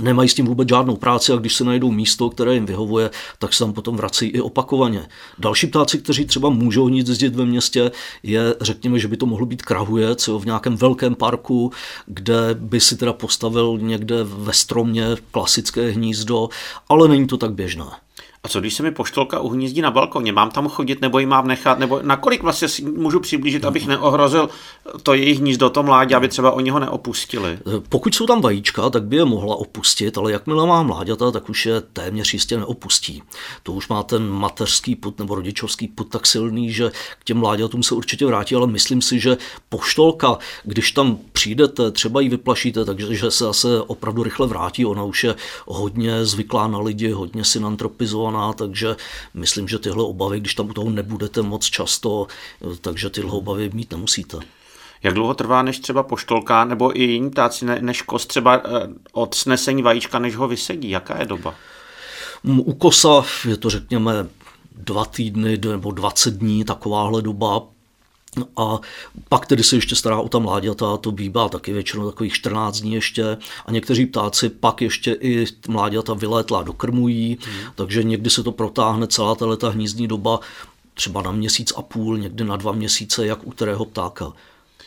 nemají 0.00 0.28
s 0.28 0.34
tím 0.34 0.46
vůbec 0.46 0.68
žádnou 0.68 0.96
práci 0.96 1.32
a 1.32 1.36
když 1.36 1.54
se 1.54 1.64
najdou 1.64 1.90
místo, 1.90 2.30
které 2.30 2.54
jim 2.54 2.66
vyhovuje, 2.66 3.10
tak 3.38 3.52
se 3.52 3.64
tam 3.64 3.72
potom 3.72 3.96
vrací 3.96 4.26
i 4.26 4.40
opakovaně. 4.40 5.08
Další 5.38 5.66
ptáci, 5.66 5.98
kteří 5.98 6.24
třeba 6.24 6.50
můžou 6.50 6.88
nic 6.88 7.08
jezdit 7.08 7.36
ve 7.36 7.46
městě, 7.46 7.90
je, 8.22 8.54
řekněme, 8.60 8.98
že 8.98 9.08
by 9.08 9.16
to 9.16 9.26
mohlo 9.26 9.46
být 9.46 9.62
krahujec 9.62 10.28
jo, 10.28 10.38
v 10.38 10.46
nějakém 10.46 10.76
velkém 10.76 11.14
parku, 11.14 11.72
kde 12.06 12.36
by 12.54 12.80
si 12.80 12.96
teda 12.96 13.12
postavil 13.12 13.78
někde 13.80 14.24
ve 14.24 14.52
stromě 14.52 15.06
klasické 15.30 15.90
hnízdo, 15.90 16.48
ale 16.88 17.08
není 17.08 17.26
to 17.26 17.36
tak 17.36 17.52
běžné. 17.52 17.84
A 18.46 18.48
co 18.48 18.60
když 18.60 18.74
se 18.74 18.82
mi 18.82 18.90
poštolka 18.90 19.40
uhnízdí 19.40 19.80
na 19.80 19.90
balkoně? 19.90 20.32
Mám 20.32 20.50
tam 20.50 20.68
chodit 20.68 21.00
nebo 21.00 21.18
ji 21.18 21.26
mám 21.26 21.48
nechat? 21.48 21.78
Nebo 21.78 22.00
nakolik 22.02 22.42
vlastně 22.42 22.68
si 22.68 22.82
můžu 22.82 23.20
přiblížit, 23.20 23.64
abych 23.64 23.86
neohrozil 23.86 24.48
to 25.02 25.14
jejich 25.14 25.38
hnízdo, 25.38 25.70
to 25.70 25.82
mládě, 25.82 26.16
aby 26.16 26.28
třeba 26.28 26.50
oni 26.50 26.70
ho 26.70 26.78
neopustili? 26.78 27.58
Pokud 27.88 28.14
jsou 28.14 28.26
tam 28.26 28.40
vajíčka, 28.40 28.90
tak 28.90 29.04
by 29.04 29.16
je 29.16 29.24
mohla 29.24 29.56
opustit, 29.56 30.18
ale 30.18 30.32
jakmile 30.32 30.66
má 30.66 30.82
mláďata, 30.82 31.30
tak 31.30 31.48
už 31.48 31.66
je 31.66 31.80
téměř 31.80 32.32
jistě 32.32 32.56
neopustí. 32.56 33.22
To 33.62 33.72
už 33.72 33.88
má 33.88 34.02
ten 34.02 34.30
mateřský 34.30 34.96
put 34.96 35.18
nebo 35.18 35.34
rodičovský 35.34 35.88
put 35.88 36.08
tak 36.08 36.26
silný, 36.26 36.72
že 36.72 36.90
k 37.18 37.24
těm 37.24 37.38
mláďatům 37.38 37.82
se 37.82 37.94
určitě 37.94 38.26
vrátí, 38.26 38.54
ale 38.54 38.66
myslím 38.66 39.02
si, 39.02 39.20
že 39.20 39.36
poštolka, 39.68 40.38
když 40.64 40.92
tam 40.92 41.18
přijdete, 41.32 41.90
třeba 41.90 42.20
ji 42.20 42.28
vyplašíte, 42.28 42.84
takže 42.84 43.14
že 43.14 43.30
se 43.30 43.44
zase 43.44 43.80
opravdu 43.80 44.22
rychle 44.22 44.46
vrátí. 44.46 44.86
Ona 44.86 45.02
už 45.02 45.24
je 45.24 45.34
hodně 45.66 46.24
zvyklá 46.24 46.68
na 46.68 46.78
lidi, 46.78 47.10
hodně 47.10 47.44
synantropizovaná, 47.44 48.35
takže 48.56 48.96
myslím, 49.34 49.68
že 49.68 49.78
tyhle 49.78 50.04
obavy, 50.04 50.40
když 50.40 50.54
tam 50.54 50.70
u 50.70 50.72
toho 50.72 50.90
nebudete 50.90 51.42
moc 51.42 51.64
často, 51.64 52.26
takže 52.80 53.10
tyhle 53.10 53.32
obavy 53.32 53.70
mít 53.74 53.90
nemusíte. 53.90 54.38
Jak 55.02 55.14
dlouho 55.14 55.34
trvá, 55.34 55.62
než 55.62 55.78
třeba 55.78 56.02
poštolka 56.02 56.64
nebo 56.64 57.00
i 57.00 57.02
jiní 57.02 57.30
ptáci, 57.30 57.64
než 57.80 58.02
kos 58.02 58.26
třeba 58.26 58.56
eh, 58.56 58.60
od 59.12 59.34
snesení 59.34 59.82
vajíčka, 59.82 60.18
než 60.18 60.36
ho 60.36 60.48
vysedí? 60.48 60.90
Jaká 60.90 61.18
je 61.18 61.26
doba? 61.26 61.54
U 62.44 62.74
kosa 62.74 63.24
je 63.48 63.56
to 63.56 63.70
řekněme 63.70 64.26
dva 64.76 65.04
týdny 65.04 65.58
nebo 65.58 65.90
20 65.90 66.34
dní, 66.34 66.64
takováhle 66.64 67.22
doba. 67.22 67.62
A 68.56 68.80
pak 69.28 69.46
tedy 69.46 69.62
se 69.62 69.76
ještě 69.76 69.94
stará 69.94 70.20
o 70.20 70.28
ta 70.28 70.38
mláďata, 70.38 70.96
to 70.96 71.12
bývá 71.12 71.48
taky 71.48 71.72
většinou 71.72 72.10
takových 72.10 72.32
14 72.32 72.80
dní 72.80 72.94
ještě. 72.94 73.36
A 73.66 73.72
někteří 73.72 74.06
ptáci 74.06 74.48
pak 74.48 74.82
ještě 74.82 75.12
i 75.20 75.46
mláďata 75.68 76.14
vylétla 76.14 76.62
dokrmují, 76.62 77.38
hmm. 77.42 77.72
takže 77.74 78.02
někdy 78.02 78.30
se 78.30 78.42
to 78.42 78.52
protáhne 78.52 79.06
celá 79.06 79.34
ta 79.34 79.68
hnízdní 79.68 80.08
doba 80.08 80.40
třeba 80.94 81.22
na 81.22 81.32
měsíc 81.32 81.72
a 81.76 81.82
půl, 81.82 82.18
někdy 82.18 82.44
na 82.44 82.56
dva 82.56 82.72
měsíce, 82.72 83.26
jak 83.26 83.46
u 83.46 83.50
kterého 83.50 83.84
ptáka 83.84 84.32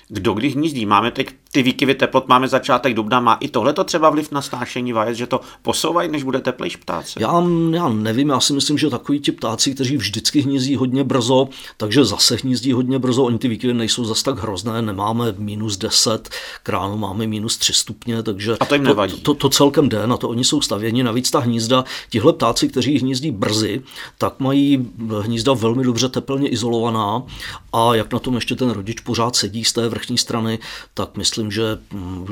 kdo 0.09 0.33
kdy 0.33 0.49
hnízdí. 0.49 0.85
Máme 0.85 1.11
teď 1.11 1.35
ty 1.51 1.63
výkyvy 1.63 1.95
teplot, 1.95 2.27
máme 2.27 2.47
začátek 2.47 2.93
dubna, 2.93 3.19
má 3.19 3.33
i 3.33 3.47
tohle 3.47 3.73
to 3.73 3.83
třeba 3.83 4.09
vliv 4.09 4.31
na 4.31 4.41
snášení 4.41 4.93
vajec, 4.93 5.17
že 5.17 5.27
to 5.27 5.41
posouvají, 5.61 6.11
než 6.11 6.23
bude 6.23 6.39
teplejší 6.39 6.77
ptáci? 6.77 7.19
Já, 7.19 7.43
já 7.71 7.89
nevím, 7.89 8.29
já 8.29 8.39
si 8.39 8.53
myslím, 8.53 8.77
že 8.77 8.89
takový 8.89 9.19
ti 9.19 9.31
ptáci, 9.31 9.75
kteří 9.75 9.97
vždycky 9.97 10.41
hnízdí 10.41 10.75
hodně 10.75 11.03
brzo, 11.03 11.49
takže 11.77 12.05
zase 12.05 12.35
hnízdí 12.35 12.71
hodně 12.71 12.99
brzo, 12.99 13.23
oni 13.23 13.37
ty 13.37 13.47
výkyvy 13.47 13.73
nejsou 13.73 14.05
zas 14.05 14.23
tak 14.23 14.39
hrozné, 14.39 14.81
nemáme 14.81 15.33
minus 15.37 15.77
10, 15.77 16.29
kránu 16.63 16.97
máme 16.97 17.27
minus 17.27 17.57
3 17.57 17.73
stupně, 17.73 18.23
takže 18.23 18.57
A 18.59 18.65
to, 18.65 18.75
jim 18.75 18.83
nevadí. 18.83 19.13
To, 19.13 19.19
to, 19.21 19.33
to 19.33 19.49
celkem 19.49 19.89
jde, 19.89 20.07
na 20.07 20.17
to 20.17 20.29
oni 20.29 20.43
jsou 20.43 20.61
stavěni, 20.61 21.03
navíc 21.03 21.31
ta 21.31 21.39
hnízda, 21.39 21.83
tihle 22.09 22.33
ptáci, 22.33 22.67
kteří 22.67 22.99
hnízdí 22.99 23.31
brzy, 23.31 23.81
tak 24.17 24.39
mají 24.39 24.91
hnízda 25.21 25.53
velmi 25.53 25.83
dobře 25.83 26.09
teplně 26.09 26.49
izolovaná 26.49 27.23
a 27.73 27.95
jak 27.95 28.13
na 28.13 28.19
tom 28.19 28.35
ještě 28.35 28.55
ten 28.55 28.69
rodič 28.69 28.99
pořád 28.99 29.35
sedí 29.35 29.63
z 29.63 29.73
té 29.73 29.89
vrchní 29.89 30.17
strany, 30.17 30.59
tak 30.93 31.17
myslím, 31.17 31.38
že, 31.47 31.63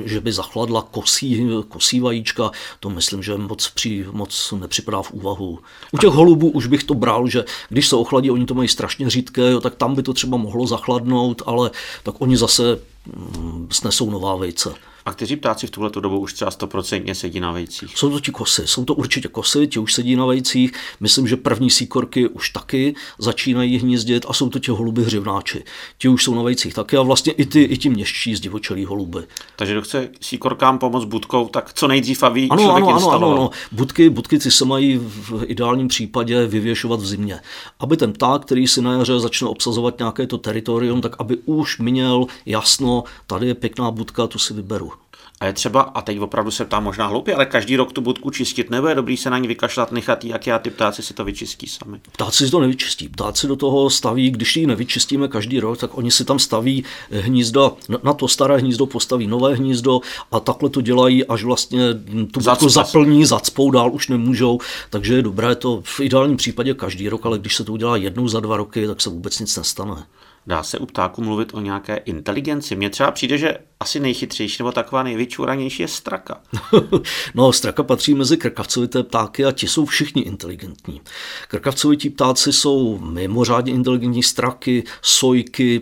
že 0.05 0.21
by 0.21 0.31
zachladla 0.31 0.81
kosí, 0.91 1.49
kosí 1.67 1.99
vajíčka, 1.99 2.51
to 2.79 2.89
myslím, 2.89 3.23
že 3.23 3.37
moc, 3.37 3.69
při, 3.69 4.05
moc 4.11 4.53
nepřipadá 4.59 5.01
v 5.01 5.11
úvahu. 5.11 5.59
U 5.91 5.97
těch 5.97 6.09
holubů 6.09 6.49
už 6.49 6.67
bych 6.67 6.83
to 6.83 6.93
bral, 6.93 7.27
že 7.27 7.45
když 7.69 7.87
se 7.87 7.95
ochladí, 7.95 8.31
oni 8.31 8.45
to 8.45 8.53
mají 8.53 8.69
strašně 8.69 9.09
řídké, 9.09 9.51
jo, 9.51 9.61
tak 9.61 9.75
tam 9.75 9.95
by 9.95 10.03
to 10.03 10.13
třeba 10.13 10.37
mohlo 10.37 10.67
zachladnout, 10.67 11.41
ale 11.45 11.71
tak 12.03 12.21
oni 12.21 12.37
zase 12.37 12.79
mm, 13.05 13.67
snesou 13.71 14.09
nová 14.09 14.35
vejce. 14.35 14.73
A 15.07 15.13
kteří 15.13 15.35
ptáci 15.35 15.67
v 15.67 15.71
tuhle 15.71 15.89
dobu 15.89 16.19
už 16.19 16.33
třeba 16.33 16.51
stoprocentně 16.51 17.15
sedí 17.15 17.39
na 17.39 17.51
vejcích? 17.51 17.97
Jsou 17.97 18.09
to 18.09 18.19
ti 18.19 18.31
kosy, 18.31 18.67
jsou 18.67 18.85
to 18.85 18.93
určitě 18.93 19.27
kosy, 19.27 19.67
ti 19.67 19.79
už 19.79 19.93
sedí 19.93 20.15
na 20.15 20.25
vejcích. 20.25 20.71
Myslím, 20.99 21.27
že 21.27 21.35
první 21.35 21.69
síkorky 21.69 22.27
už 22.27 22.49
taky 22.49 22.95
začínají 23.19 23.77
hnízdit 23.77 24.25
a 24.29 24.33
jsou 24.33 24.49
to 24.49 24.59
ti 24.59 24.71
holuby 24.71 25.03
hřivnáči. 25.03 25.63
Ti 25.97 26.07
už 26.07 26.23
jsou 26.23 26.35
na 26.35 26.41
vejcích 26.41 26.73
taky 26.73 26.97
a 26.97 27.01
vlastně 27.01 27.33
i 27.33 27.45
ty, 27.45 27.63
i 27.63 27.77
ti 27.77 27.89
městští 27.89 28.35
zdivočelí 28.35 28.85
holuby. 28.85 29.19
Takže 29.55 29.73
kdo 29.73 29.81
chce 29.81 30.09
síkorkám 30.21 30.77
pomoct 30.79 31.05
budkou, 31.05 31.47
tak 31.47 31.73
co 31.73 31.87
nejdřív 31.87 32.23
a 32.23 32.29
ví, 32.29 32.49
ano, 32.49 32.75
ano, 32.75 32.87
ano, 32.87 33.11
ano, 33.11 33.31
ano. 33.31 33.49
Budky, 33.71 34.09
budky 34.09 34.39
ty 34.39 34.51
se 34.51 34.65
mají 34.65 34.97
v 34.97 35.43
ideálním 35.45 35.87
případě 35.87 36.47
vyvěšovat 36.47 36.99
v 36.99 37.07
zimě. 37.07 37.39
Aby 37.79 37.97
ten 37.97 38.13
pták, 38.13 38.41
který 38.41 38.67
si 38.67 38.81
na 38.81 38.93
jaře 38.93 39.19
začne 39.19 39.47
obsazovat 39.47 39.99
nějaké 39.99 40.27
to 40.27 40.37
teritorium, 40.37 41.01
tak 41.01 41.15
aby 41.19 41.37
už 41.45 41.79
měl 41.79 42.25
jasno, 42.45 43.03
tady 43.27 43.47
je 43.47 43.53
pěkná 43.53 43.91
budka, 43.91 44.27
tu 44.27 44.39
si 44.39 44.53
vyberu. 44.53 44.96
A 45.39 45.45
je 45.45 45.53
třeba, 45.53 45.81
a 45.81 46.01
teď 46.01 46.19
opravdu 46.19 46.51
se 46.51 46.65
ptám 46.65 46.83
možná 46.83 47.07
hloupě, 47.07 47.35
ale 47.35 47.45
každý 47.45 47.75
rok 47.75 47.93
tu 47.93 48.01
budku 48.01 48.29
čistit, 48.29 48.69
nebo 48.69 48.87
je 48.87 48.95
dobrý 48.95 49.17
se 49.17 49.29
na 49.29 49.37
ní 49.37 49.47
vykašlat, 49.47 49.91
nechat 49.91 50.25
jak 50.25 50.47
já 50.47 50.59
ty 50.59 50.69
ptáci 50.69 51.03
si 51.03 51.13
to 51.13 51.25
vyčistí 51.25 51.67
sami? 51.67 51.99
Ptáci 52.11 52.45
si 52.45 52.51
to 52.51 52.59
nevyčistí. 52.59 53.09
Ptáci 53.09 53.47
do 53.47 53.55
toho 53.55 53.89
staví, 53.89 54.29
když 54.29 54.57
ji 54.57 54.67
nevyčistíme 54.67 55.27
každý 55.27 55.59
rok, 55.59 55.77
tak 55.77 55.97
oni 55.97 56.11
si 56.11 56.25
tam 56.25 56.39
staví 56.39 56.83
hnízdo, 57.09 57.77
na 58.03 58.13
to 58.13 58.27
staré 58.27 58.57
hnízdo 58.57 58.85
postaví 58.85 59.27
nové 59.27 59.55
hnízdo 59.55 59.99
a 60.31 60.39
takhle 60.39 60.69
to 60.69 60.81
dělají, 60.81 61.25
až 61.25 61.43
vlastně 61.43 61.93
tu 62.31 62.39
budku 62.39 62.69
zaplní, 62.69 63.25
zacpou, 63.25 63.71
dál 63.71 63.91
už 63.93 64.07
nemůžou. 64.07 64.59
Takže 64.89 65.15
je 65.15 65.21
dobré 65.21 65.55
to 65.55 65.81
v 65.83 65.99
ideálním 65.99 66.37
případě 66.37 66.73
každý 66.73 67.09
rok, 67.09 67.25
ale 67.25 67.39
když 67.39 67.55
se 67.55 67.63
to 67.63 67.73
udělá 67.73 67.97
jednou 67.97 68.27
za 68.27 68.39
dva 68.39 68.57
roky, 68.57 68.87
tak 68.87 69.01
se 69.01 69.09
vůbec 69.09 69.39
nic 69.39 69.57
nestane. 69.57 70.05
Dá 70.47 70.63
se 70.63 70.77
u 70.77 70.85
ptáku 70.85 71.23
mluvit 71.23 71.53
o 71.53 71.59
nějaké 71.59 71.95
inteligenci? 71.95 72.75
Mně 72.75 72.89
třeba 72.89 73.11
přijde, 73.11 73.37
že 73.37 73.57
asi 73.79 73.99
nejchytřejší 73.99 74.63
nebo 74.63 74.71
taková 74.71 75.03
nejvyčuranější 75.03 75.81
je 75.81 75.87
straka. 75.87 76.41
no, 77.35 77.53
straka 77.53 77.83
patří 77.83 78.13
mezi 78.13 78.37
krkavcovité 78.37 79.03
ptáky 79.03 79.45
a 79.45 79.51
ti 79.51 79.67
jsou 79.67 79.85
všichni 79.85 80.21
inteligentní. 80.21 81.01
Krkavcovití 81.47 82.09
ptáci 82.09 82.53
jsou 82.53 82.99
mimořádně 82.99 83.73
inteligentní 83.73 84.23
straky, 84.23 84.83
sojky, 85.01 85.81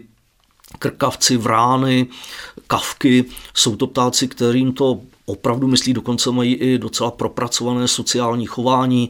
krkavci, 0.79 1.37
vrány, 1.37 2.07
kavky. 2.67 3.25
Jsou 3.53 3.75
to 3.75 3.87
ptáci, 3.87 4.27
kterým 4.27 4.73
to 4.73 5.01
opravdu 5.25 5.67
myslí, 5.67 5.93
dokonce 5.93 6.31
mají 6.31 6.53
i 6.53 6.77
docela 6.77 7.11
propracované 7.11 7.87
sociální 7.87 8.45
chování. 8.45 9.09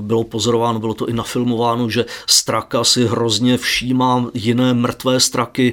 Bylo 0.00 0.24
pozorováno, 0.24 0.80
bylo 0.80 0.94
to 0.94 1.06
i 1.06 1.12
nafilmováno, 1.12 1.90
že 1.90 2.04
straka 2.26 2.84
si 2.84 3.06
hrozně 3.06 3.58
všímá 3.58 4.30
jiné 4.34 4.74
mrtvé 4.74 5.20
straky, 5.20 5.72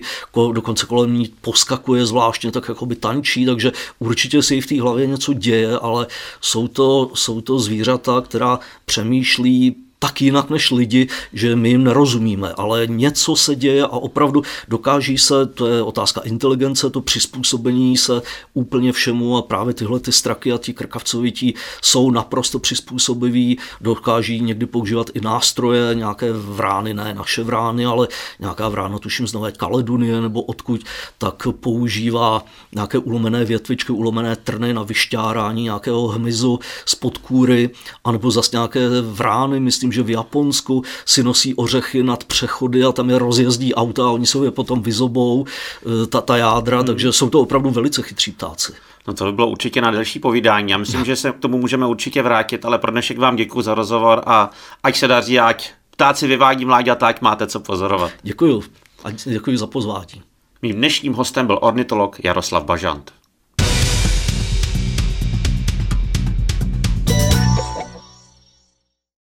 dokonce 0.51 0.85
kolem 0.85 1.13
ní 1.13 1.33
poskakuje 1.41 2.05
zvláštně, 2.05 2.51
tak 2.51 2.69
jako 2.69 2.85
by 2.85 2.95
tančí, 2.95 3.45
takže 3.45 3.71
určitě 3.99 4.43
si 4.43 4.61
v 4.61 4.67
té 4.67 4.81
hlavě 4.81 5.07
něco 5.07 5.33
děje, 5.33 5.77
ale 5.77 6.07
jsou 6.41 6.67
to, 6.67 7.11
jsou 7.13 7.41
to 7.41 7.59
zvířata, 7.59 8.21
která 8.21 8.59
přemýšlí 8.85 9.75
tak 10.03 10.21
jinak 10.21 10.49
než 10.49 10.71
lidi, 10.71 11.07
že 11.33 11.55
my 11.55 11.69
jim 11.69 11.83
nerozumíme, 11.83 12.53
ale 12.57 12.87
něco 12.87 13.35
se 13.35 13.55
děje 13.55 13.83
a 13.83 13.89
opravdu 13.89 14.41
dokáží 14.67 15.17
se, 15.17 15.45
to 15.45 15.67
je 15.67 15.81
otázka 15.81 16.21
inteligence, 16.21 16.89
to 16.89 17.01
přizpůsobení 17.01 17.97
se 17.97 18.21
úplně 18.53 18.91
všemu 18.91 19.37
a 19.37 19.41
právě 19.41 19.73
tyhle 19.73 19.99
ty 19.99 20.11
straky 20.11 20.51
a 20.51 20.57
ti 20.57 20.73
krkavcovití 20.73 21.53
jsou 21.81 22.11
naprosto 22.11 22.59
přizpůsobiví, 22.59 23.57
dokáží 23.81 24.41
někdy 24.41 24.65
používat 24.65 25.09
i 25.13 25.21
nástroje, 25.21 25.95
nějaké 25.95 26.33
vrány, 26.33 26.93
ne 26.93 27.13
naše 27.13 27.43
vrány, 27.43 27.85
ale 27.85 28.07
nějaká 28.39 28.69
vrána, 28.69 28.99
tuším 28.99 29.27
z 29.27 29.33
Nové 29.33 29.51
Kaledonie 29.51 30.21
nebo 30.21 30.41
odkud, 30.41 30.81
tak 31.17 31.47
používá 31.59 32.43
nějaké 32.75 32.97
ulomené 32.97 33.45
větvičky, 33.45 33.91
ulomené 33.91 34.35
trny 34.35 34.73
na 34.73 34.83
vyšťárání 34.83 35.63
nějakého 35.63 36.07
hmyzu 36.07 36.59
z 36.85 36.95
podkůry, 36.95 37.69
anebo 38.03 38.31
zase 38.31 38.49
nějaké 38.53 38.89
vrány, 39.01 39.59
myslím, 39.59 39.90
že 39.91 40.03
v 40.03 40.09
Japonsku 40.09 40.83
si 41.05 41.23
nosí 41.23 41.55
ořechy 41.55 42.03
nad 42.03 42.23
přechody 42.23 42.83
a 42.83 42.91
tam 42.91 43.09
je 43.09 43.19
rozjezdí 43.19 43.73
auta 43.73 44.03
a 44.03 44.11
oni 44.11 44.25
jsou 44.25 44.43
je 44.43 44.51
potom 44.51 44.81
vyzobou, 44.81 45.45
eh, 45.45 46.07
ta, 46.07 46.21
ta 46.21 46.37
jádra, 46.37 46.77
hmm. 46.77 46.87
takže 46.87 47.13
jsou 47.13 47.29
to 47.29 47.39
opravdu 47.41 47.69
velice 47.69 48.01
chytří 48.01 48.31
ptáci. 48.31 48.73
No 49.07 49.13
to 49.13 49.25
by 49.25 49.31
bylo 49.31 49.47
určitě 49.49 49.81
na 49.81 49.91
další 49.91 50.19
povídání. 50.19 50.71
Já 50.71 50.77
myslím, 50.77 51.05
že 51.11 51.15
se 51.15 51.31
k 51.31 51.39
tomu 51.39 51.57
můžeme 51.57 51.85
určitě 51.85 52.21
vrátit, 52.21 52.65
ale 52.65 52.79
pro 52.79 52.91
dnešek 52.91 53.17
vám 53.17 53.35
děkuji 53.35 53.61
za 53.61 53.73
rozhovor 53.73 54.23
a 54.25 54.49
ať 54.83 54.97
se 54.97 55.07
daří, 55.07 55.39
ať 55.39 55.71
ptáci 55.91 56.27
vyvádí 56.27 56.65
mláďata, 56.65 57.07
ať 57.07 57.21
máte 57.21 57.47
co 57.47 57.59
pozorovat. 57.59 58.11
Děkuji 58.23 58.63
a 59.03 59.11
děkuji 59.11 59.57
za 59.57 59.67
pozvání. 59.67 60.21
Mým 60.61 60.75
dnešním 60.75 61.13
hostem 61.13 61.47
byl 61.47 61.59
ornitolog 61.61 62.23
Jaroslav 62.23 62.63
Bažant. 62.63 63.13